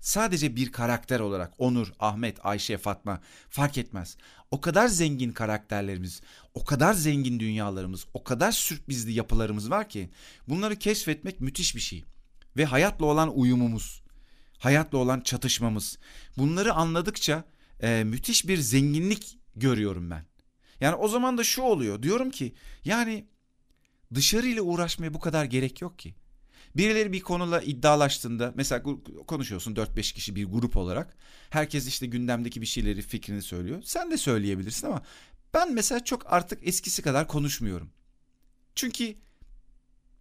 sadece 0.00 0.56
bir 0.56 0.72
karakter 0.72 1.20
olarak 1.20 1.52
Onur, 1.58 1.92
Ahmet, 1.98 2.46
Ayşe, 2.46 2.78
Fatma 2.78 3.20
fark 3.48 3.78
etmez. 3.78 4.16
O 4.50 4.60
kadar 4.60 4.88
zengin 4.88 5.32
karakterlerimiz, 5.32 6.20
o 6.54 6.64
kadar 6.64 6.94
zengin 6.94 7.40
dünyalarımız, 7.40 8.06
o 8.14 8.24
kadar 8.24 8.52
sürprizli 8.52 9.12
yapılarımız 9.12 9.70
var 9.70 9.88
ki 9.88 10.10
bunları 10.48 10.76
keşfetmek 10.76 11.40
müthiş 11.40 11.76
bir 11.76 11.80
şey. 11.80 12.04
Ve 12.56 12.64
hayatla 12.64 13.06
olan 13.06 13.38
uyumumuz, 13.38 13.99
hayatla 14.60 14.98
olan 14.98 15.20
çatışmamız. 15.20 15.98
Bunları 16.38 16.72
anladıkça 16.72 17.44
e, 17.80 18.04
müthiş 18.04 18.48
bir 18.48 18.58
zenginlik 18.58 19.38
görüyorum 19.56 20.10
ben. 20.10 20.24
Yani 20.80 20.94
o 20.94 21.08
zaman 21.08 21.38
da 21.38 21.44
şu 21.44 21.62
oluyor. 21.62 22.02
Diyorum 22.02 22.30
ki 22.30 22.54
yani 22.84 23.26
dışarıyla 24.14 24.62
uğraşmaya 24.62 25.14
bu 25.14 25.20
kadar 25.20 25.44
gerek 25.44 25.80
yok 25.80 25.98
ki. 25.98 26.14
Birileri 26.76 27.12
bir 27.12 27.20
konuyla 27.20 27.60
iddialaştığında 27.60 28.52
mesela 28.56 28.82
konuşuyorsun 29.26 29.74
4-5 29.74 30.14
kişi 30.14 30.36
bir 30.36 30.44
grup 30.44 30.76
olarak. 30.76 31.16
Herkes 31.50 31.86
işte 31.86 32.06
gündemdeki 32.06 32.60
bir 32.60 32.66
şeyleri 32.66 33.02
fikrini 33.02 33.42
söylüyor. 33.42 33.82
Sen 33.84 34.10
de 34.10 34.16
söyleyebilirsin 34.16 34.86
ama 34.86 35.02
ben 35.54 35.74
mesela 35.74 36.04
çok 36.04 36.32
artık 36.32 36.68
eskisi 36.68 37.02
kadar 37.02 37.28
konuşmuyorum. 37.28 37.90
Çünkü 38.74 39.14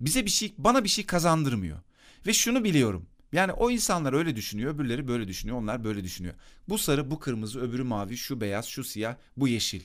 bize 0.02 0.25
bir 0.25 0.32
şey 0.32 0.54
bana 0.58 0.84
bir 0.84 0.89
şey 0.89 1.06
kazandırmıyor. 1.06 1.80
Ve 2.28 2.34
şunu 2.34 2.63
biliyorum. 2.63 3.06
Yani 3.32 3.54
o 3.54 3.72
insanlar 3.72 4.13
öyle 4.13 4.36
düşünüyor, 4.36 4.76
öbürleri 4.76 5.08
böyle 5.08 5.28
düşünüyor, 5.28 5.58
onlar 5.58 5.84
böyle 5.84 6.04
düşünüyor. 6.04 6.34
Bu 6.70 6.78
sarı, 6.78 7.12
bu 7.12 7.20
kırmızı, 7.20 7.60
öbürü 7.62 7.84
mavi, 7.84 8.18
şu 8.18 8.42
beyaz, 8.42 8.65
şu 8.65 8.84
siyah, 8.84 9.15
bu 9.38 9.48
yeşil. 9.48 9.82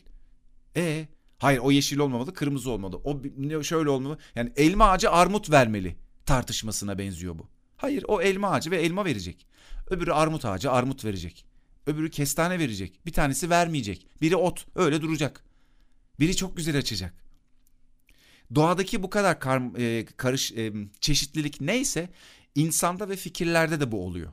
E 0.77 1.09
hayır 1.39 1.59
o 1.59 1.71
yeşil 1.71 1.99
olmamalı, 1.99 2.35
kırmızı 2.35 2.71
olmalı. 2.71 2.97
O 2.97 3.63
şöyle 3.63 3.91
olmalı. 3.91 4.19
Yani 4.35 4.53
elma 4.57 4.91
ağacı 4.91 5.11
armut 5.11 5.51
vermeli 5.51 5.97
tartışmasına 6.27 6.99
benziyor 6.99 7.39
bu. 7.39 7.49
Hayır 7.77 8.05
o 8.09 8.23
elma 8.23 8.51
ağacı 8.51 8.71
ve 8.71 8.83
elma 8.83 9.05
verecek. 9.05 9.47
Öbürü 9.91 10.13
armut 10.13 10.45
ağacı 10.45 10.71
armut 10.71 11.05
verecek. 11.05 11.45
Öbürü 11.87 12.11
kestane 12.11 12.59
verecek. 12.59 13.07
Bir 13.07 13.13
tanesi 13.13 13.51
vermeyecek. 13.51 14.07
Biri 14.21 14.37
ot 14.37 14.67
öyle 14.75 15.03
duracak. 15.03 15.45
Biri 16.21 16.37
çok 16.37 16.57
güzel 16.57 16.79
açacak. 16.79 17.15
Doğadaki 18.55 19.03
bu 19.03 19.11
kadar 19.11 19.41
kar, 19.41 19.79
e, 19.79 20.07
karış 20.07 20.53
e, 20.53 20.73
çeşitlilik 21.01 21.61
neyse 21.61 22.09
insanda 22.55 23.09
ve 23.09 23.17
fikirlerde 23.17 23.81
de 23.81 23.93
bu 23.93 24.05
oluyor. 24.07 24.33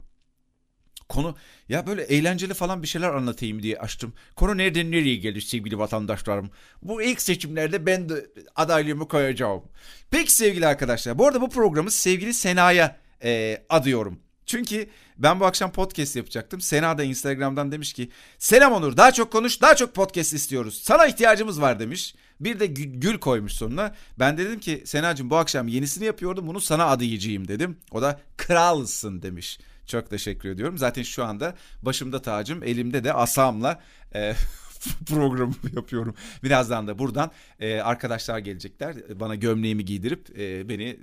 Konu 1.10 1.36
ya 1.70 1.88
böyle 1.88 2.04
eğlenceli 2.04 2.54
falan 2.54 2.84
bir 2.84 2.88
şeyler 2.88 3.10
anlatayım 3.10 3.64
diye 3.64 3.78
açtım. 3.78 4.14
Konu 4.36 4.58
nereden 4.58 4.92
nereye 4.92 5.16
geldi 5.16 5.42
sevgili 5.42 5.78
vatandaşlarım. 5.78 6.52
Bu 6.82 7.02
ilk 7.02 7.22
seçimlerde 7.22 7.86
ben 7.86 8.10
de 8.10 8.26
adaylığımı 8.56 9.08
koyacağım. 9.08 9.64
Peki 10.12 10.34
sevgili 10.34 10.68
arkadaşlar. 10.68 11.18
Bu 11.18 11.28
arada 11.28 11.42
bu 11.42 11.50
programı 11.50 11.92
sevgili 11.92 12.34
Sena'ya 12.34 12.98
e, 13.24 13.64
adıyorum. 13.70 14.20
Çünkü 14.46 14.90
ben 15.18 15.40
bu 15.40 15.46
akşam 15.46 15.72
podcast 15.72 16.16
yapacaktım. 16.16 16.62
Sena 16.62 16.98
da 16.98 17.04
Instagram'dan 17.04 17.72
demiş 17.72 17.94
ki 17.94 18.10
Selam 18.38 18.74
Onur 18.74 18.98
daha 18.98 19.12
çok 19.12 19.32
konuş 19.32 19.62
daha 19.62 19.76
çok 19.76 19.96
podcast 19.96 20.34
istiyoruz. 20.34 20.82
Sana 20.84 21.06
ihtiyacımız 21.06 21.62
var 21.62 21.80
demiş. 21.80 22.16
Bir 22.42 22.60
de 22.60 22.66
gül 22.66 23.20
koymuş 23.20 23.54
sonuna. 23.54 23.96
Ben 24.20 24.38
dedim 24.38 24.60
ki 24.60 24.84
Senacığım 24.86 25.30
bu 25.30 25.38
akşam 25.38 25.68
yenisini 25.68 26.06
yapıyordum 26.06 26.48
bunu 26.48 26.62
sana 26.62 26.86
adayacağım 26.86 27.48
dedim. 27.48 27.78
O 27.92 28.02
da 28.02 28.22
kralsın 28.38 29.22
demiş. 29.22 29.60
Çok 29.86 30.10
teşekkür 30.10 30.50
ediyorum. 30.50 30.78
Zaten 30.78 31.04
şu 31.04 31.24
anda 31.24 31.56
başımda 31.82 32.22
tacım, 32.22 32.64
elimde 32.64 33.04
de 33.04 33.14
asamla 33.14 33.82
e, 34.16 34.34
programı 35.08 35.54
yapıyorum. 35.76 36.16
Birazdan 36.44 36.88
da 36.88 37.00
buradan 37.00 37.32
e, 37.60 37.80
arkadaşlar 37.80 38.40
gelecekler. 38.40 39.20
Bana 39.20 39.36
gömleğimi 39.36 39.86
giydirip 39.86 40.40
e, 40.40 40.70
beni 40.70 41.00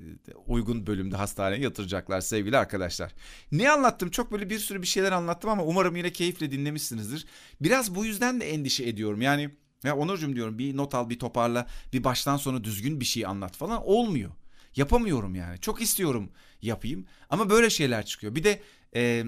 uygun 0.47 0.87
bölümde 0.87 1.17
hastaneye 1.17 1.63
yatıracaklar 1.63 2.21
sevgili 2.21 2.57
arkadaşlar. 2.57 3.15
Ne 3.53 3.71
anlattım? 3.71 4.11
Çok 4.11 4.33
böyle 4.33 4.51
bir 4.51 4.59
sürü 4.59 4.83
bir 4.83 4.87
şeyler 4.87 5.13
anlattım 5.13 5.51
ama 5.51 5.65
umarım 5.65 5.97
yine 5.97 6.13
keyifle 6.13 6.51
dinlemişsinizdir. 6.51 7.27
Biraz 7.61 7.95
bu 7.95 8.05
yüzden 8.05 8.41
de 8.41 8.51
endişe 8.51 8.85
ediyorum. 8.85 9.23
Yani 9.23 9.51
ya 9.85 9.97
Onurcuğum 9.97 10.35
diyorum 10.35 10.59
bir 10.59 10.77
not 10.77 10.95
al 10.95 11.11
bir 11.11 11.19
toparla 11.19 11.67
bir 11.93 12.05
baştan 12.05 12.37
sona 12.37 12.65
düzgün 12.65 13.01
bir 13.01 13.05
şey 13.05 13.27
anlat 13.27 13.57
falan 13.57 13.87
olmuyor. 13.87 14.31
Yapamıyorum 14.77 15.35
yani. 15.35 15.61
Çok 15.61 15.83
istiyorum 15.83 16.31
yapayım 16.63 17.07
ama 17.31 17.51
böyle 17.51 17.71
şeyler 17.71 18.07
çıkıyor. 18.07 18.35
Bir 18.35 18.45
de 18.45 18.63
e, 18.95 19.25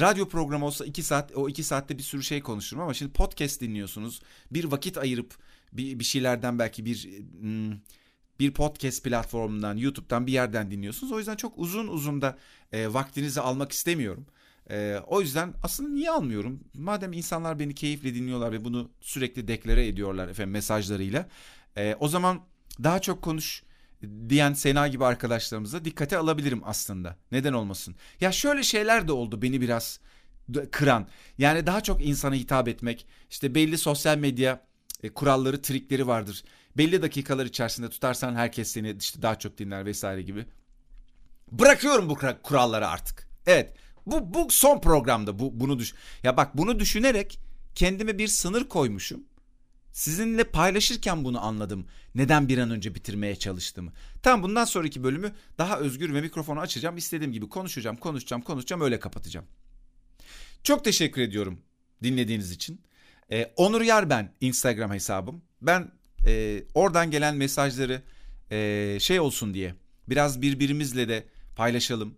radyo 0.00 0.28
programı 0.28 0.66
olsa 0.66 0.84
iki 0.84 1.02
saat 1.02 1.32
o 1.36 1.48
iki 1.48 1.62
saatte 1.64 1.98
bir 1.98 2.02
sürü 2.02 2.22
şey 2.22 2.40
konuşurum 2.40 2.82
ama 2.82 2.94
şimdi 2.94 3.12
podcast 3.12 3.60
dinliyorsunuz. 3.60 4.22
Bir 4.50 4.64
vakit 4.64 4.98
ayırıp 4.98 5.34
bir, 5.72 5.98
bir 5.98 6.04
şeylerden 6.04 6.58
belki 6.58 6.84
bir 6.84 7.08
hmm, 7.40 7.72
bir 8.40 8.54
podcast 8.54 9.04
platformundan, 9.04 9.76
YouTube'dan 9.76 10.26
bir 10.26 10.32
yerden 10.32 10.70
dinliyorsunuz. 10.70 11.12
O 11.12 11.18
yüzden 11.18 11.36
çok 11.36 11.58
uzun 11.58 11.88
uzun 11.88 12.22
da 12.22 12.38
e, 12.72 12.92
vaktinizi 12.92 13.40
almak 13.40 13.72
istemiyorum. 13.72 14.26
E, 14.70 14.98
o 15.06 15.20
yüzden 15.20 15.54
aslında 15.62 15.90
niye 15.90 16.10
almıyorum? 16.10 16.60
Madem 16.74 17.12
insanlar 17.12 17.58
beni 17.58 17.74
keyifle 17.74 18.14
dinliyorlar 18.14 18.52
ve 18.52 18.64
bunu 18.64 18.90
sürekli 19.00 19.48
deklare 19.48 19.86
ediyorlar 19.86 20.28
efendim 20.28 20.52
mesajlarıyla. 20.52 21.28
E, 21.76 21.96
o 22.00 22.08
zaman 22.08 22.40
daha 22.82 23.00
çok 23.00 23.22
konuş 23.22 23.62
diyen 24.28 24.52
Sena 24.52 24.88
gibi 24.88 25.04
arkadaşlarımıza 25.04 25.84
dikkate 25.84 26.18
alabilirim 26.18 26.60
aslında. 26.64 27.16
Neden 27.32 27.52
olmasın? 27.52 27.94
Ya 28.20 28.32
şöyle 28.32 28.62
şeyler 28.62 29.08
de 29.08 29.12
oldu 29.12 29.42
beni 29.42 29.60
biraz 29.60 30.00
kıran. 30.70 31.08
Yani 31.38 31.66
daha 31.66 31.80
çok 31.80 32.06
insana 32.06 32.34
hitap 32.34 32.68
etmek. 32.68 33.06
İşte 33.30 33.54
belli 33.54 33.78
sosyal 33.78 34.18
medya 34.18 34.60
e, 35.02 35.08
kuralları, 35.08 35.62
trikleri 35.62 36.06
vardır. 36.06 36.44
Belli 36.76 37.02
dakikalar 37.02 37.46
içerisinde 37.46 37.88
tutarsan 37.88 38.34
herkes 38.34 38.70
seni 38.70 38.96
işte 39.00 39.22
daha 39.22 39.38
çok 39.38 39.58
dinler 39.58 39.86
vesaire 39.86 40.22
gibi. 40.22 40.46
Bırakıyorum 41.52 42.08
bu 42.08 42.18
kuralları 42.42 42.88
artık. 42.88 43.28
Evet. 43.46 43.74
Bu 44.06 44.34
bu 44.34 44.46
son 44.50 44.80
programda 44.80 45.38
bu 45.38 45.60
bunu 45.60 45.78
düş. 45.78 45.94
Ya 46.22 46.36
bak 46.36 46.56
bunu 46.56 46.80
düşünerek 46.80 47.38
kendime 47.74 48.18
bir 48.18 48.28
sınır 48.28 48.68
koymuşum. 48.68 49.24
Sizinle 49.92 50.44
paylaşırken 50.44 51.24
bunu 51.24 51.44
anladım. 51.44 51.86
Neden 52.14 52.48
bir 52.48 52.58
an 52.58 52.70
önce 52.70 52.94
bitirmeye 52.94 53.36
çalıştığımı. 53.36 53.92
Tam 54.22 54.42
bundan 54.42 54.64
sonraki 54.64 55.04
bölümü 55.04 55.32
daha 55.58 55.78
özgür 55.78 56.14
ve 56.14 56.20
mikrofonu 56.20 56.60
açacağım. 56.60 56.96
İstediğim 56.96 57.32
gibi 57.32 57.48
konuşacağım, 57.48 57.96
konuşacağım, 57.96 58.42
konuşacağım 58.42 58.82
öyle 58.82 59.00
kapatacağım. 59.00 59.46
Çok 60.62 60.84
teşekkür 60.84 61.22
ediyorum 61.22 61.60
dinlediğiniz 62.02 62.50
için. 62.50 62.80
Ee, 63.32 63.52
Onur 63.56 63.80
Yar 63.80 64.10
ben 64.10 64.32
Instagram 64.40 64.92
hesabım. 64.92 65.42
Ben 65.62 65.92
e, 66.26 66.62
oradan 66.74 67.10
gelen 67.10 67.36
mesajları 67.36 68.02
e, 68.50 68.98
şey 69.00 69.20
olsun 69.20 69.54
diye 69.54 69.74
biraz 70.08 70.42
birbirimizle 70.42 71.08
de 71.08 71.26
paylaşalım 71.56 72.14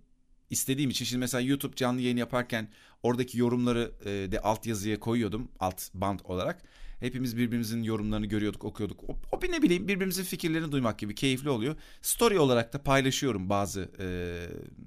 istediğim 0.50 0.90
için. 0.90 1.04
Şimdi 1.04 1.20
mesela 1.20 1.40
YouTube 1.40 1.76
canlı 1.76 2.00
yayın 2.00 2.16
yaparken 2.16 2.68
oradaki 3.02 3.38
yorumları 3.38 3.92
e, 4.04 4.32
de 4.32 4.40
alt 4.40 4.66
yazıya 4.66 5.00
koyuyordum 5.00 5.48
alt 5.60 5.94
band 5.94 6.20
olarak. 6.24 6.62
Hepimiz 7.00 7.36
birbirimizin 7.36 7.82
yorumlarını 7.82 8.26
görüyorduk, 8.26 8.64
okuyorduk. 8.64 9.10
O, 9.10 9.16
o 9.32 9.42
bir 9.42 9.52
ne 9.52 9.62
bileyim 9.62 9.88
birbirimizin 9.88 10.24
fikirlerini 10.24 10.72
duymak 10.72 10.98
gibi 10.98 11.14
keyifli 11.14 11.50
oluyor. 11.50 11.76
Story 12.02 12.38
olarak 12.38 12.72
da 12.72 12.82
paylaşıyorum 12.82 13.50
bazı 13.50 13.90
e, 14.00 14.06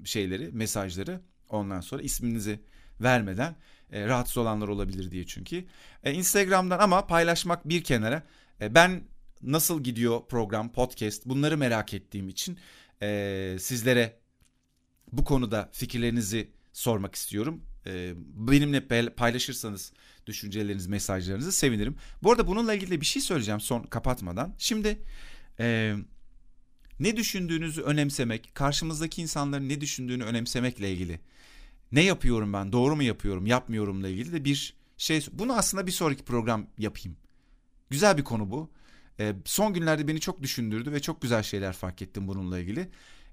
şeyleri, 0.06 0.50
mesajları. 0.52 1.22
Ondan 1.50 1.82
sonra 1.82 2.02
isminizi 2.02 2.60
vermeden 3.02 3.56
e, 3.92 4.08
rahatsız 4.08 4.38
olanlar 4.38 4.68
olabilir 4.68 5.12
diye 5.12 5.26
çünkü. 5.26 5.66
E, 6.04 6.14
Instagram'dan 6.14 6.80
ama 6.80 7.08
paylaşmak 7.08 7.70
bir 7.70 7.84
kenara. 7.84 8.24
E, 8.62 8.76
ben 8.76 9.04
nasıl 9.42 9.84
gidiyor 9.84 10.22
program, 10.30 10.72
podcast 10.72 11.26
bunları 11.26 11.58
merak 11.58 11.94
ettiğim 11.94 12.30
için 12.30 12.60
e, 13.02 13.58
sizlere 13.60 14.20
bu 15.12 15.24
konuda 15.24 15.70
fikirlerinizi 15.74 16.50
sormak 16.74 17.16
istiyorum. 17.16 17.62
E, 17.86 18.14
benimle 18.18 19.10
paylaşırsanız 19.10 19.94
düşüncelerinizi, 20.26 20.90
mesajlarınızı 20.90 21.52
sevinirim. 21.52 21.96
Bu 22.24 22.32
arada 22.32 22.48
bununla 22.48 22.74
ilgili 22.74 23.02
bir 23.02 23.06
şey 23.06 23.22
söyleyeceğim 23.22 23.62
son 23.62 23.84
kapatmadan. 23.84 24.56
Şimdi 24.58 25.02
e, 25.60 25.96
ne 27.00 27.18
düşündüğünüzü 27.18 27.82
önemsemek, 27.82 28.56
karşımızdaki 28.56 29.22
insanların 29.22 29.70
ne 29.70 29.82
düşündüğünü 29.82 30.24
önemsemekle 30.24 30.92
ilgili. 30.92 31.20
Ne 31.92 32.04
yapıyorum 32.04 32.54
ben, 32.54 32.72
doğru 32.72 32.96
mu 32.96 33.04
yapıyorum, 33.04 33.46
yapmıyorumla 33.46 34.08
ilgili 34.08 34.34
de 34.34 34.46
bir 34.46 34.74
şey. 34.98 35.26
Bunu 35.32 35.54
aslında 35.54 35.88
bir 35.88 35.92
sonraki 35.92 36.24
program 36.24 36.68
yapayım. 36.78 37.18
Güzel 37.90 38.18
bir 38.18 38.24
konu 38.24 38.52
bu. 38.52 38.70
E, 39.20 39.36
son 39.46 39.74
günlerde 39.74 40.08
beni 40.08 40.20
çok 40.20 40.42
düşündürdü 40.42 40.92
ve 40.92 41.02
çok 41.02 41.22
güzel 41.22 41.44
şeyler 41.44 41.74
fark 41.74 42.02
ettim 42.02 42.28
bununla 42.28 42.60
ilgili. 42.60 42.90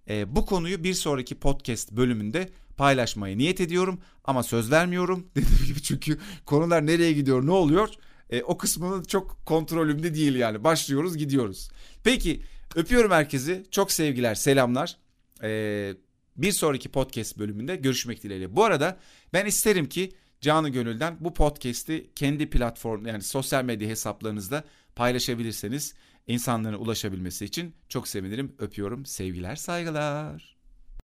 E, 0.09 0.37
bu 0.37 0.47
konuyu 0.47 0.85
bir 0.85 0.95
sonraki 0.95 1.35
podcast 1.35 1.93
bölümünde 1.93 2.49
paylaşmayı 2.77 3.39
niyet 3.39 3.61
ediyorum 3.61 4.01
ama 4.25 4.43
söz 4.43 4.71
vermiyorum. 4.71 5.27
Dediğim 5.37 5.65
gibi 5.67 5.83
çünkü 5.83 6.19
konular 6.47 6.87
nereye 6.87 7.13
gidiyor, 7.13 7.47
ne 7.47 7.51
oluyor? 7.51 7.89
E, 8.31 8.43
o 8.43 8.59
kısmının 8.59 9.03
çok 9.03 9.47
kontrolümde 9.47 10.15
değil 10.15 10.35
yani. 10.35 10.65
Başlıyoruz, 10.65 11.17
gidiyoruz. 11.17 11.71
Peki 12.05 12.43
öpüyorum 12.75 13.11
herkesi. 13.11 13.65
Çok 13.71 13.93
sevgiler, 13.93 14.35
selamlar. 14.35 14.97
E, 15.43 15.93
bir 16.37 16.53
sonraki 16.53 16.89
podcast 16.89 17.39
bölümünde 17.39 17.77
görüşmek 17.77 18.23
dileğiyle. 18.23 18.57
Bu 18.57 18.65
arada 18.65 18.99
ben 19.33 19.47
isterim 19.47 19.89
ki 19.89 20.13
canı 20.41 20.69
gönülden 20.69 21.17
bu 21.21 21.35
podcast'i 21.35 22.11
kendi 22.17 22.51
platform 22.51 23.07
yani 23.07 23.23
sosyal 23.23 23.65
medya 23.65 23.89
hesaplarınızda 23.89 24.65
paylaşabilirseniz 24.97 25.95
insanların 26.27 26.79
ulaşabilmesi 26.79 27.45
için 27.45 27.75
çok 27.89 28.09
sevinirim. 28.09 28.55
Öpüyorum. 28.59 29.07
Sevgiler, 29.07 29.57
saygılar. 29.57 30.54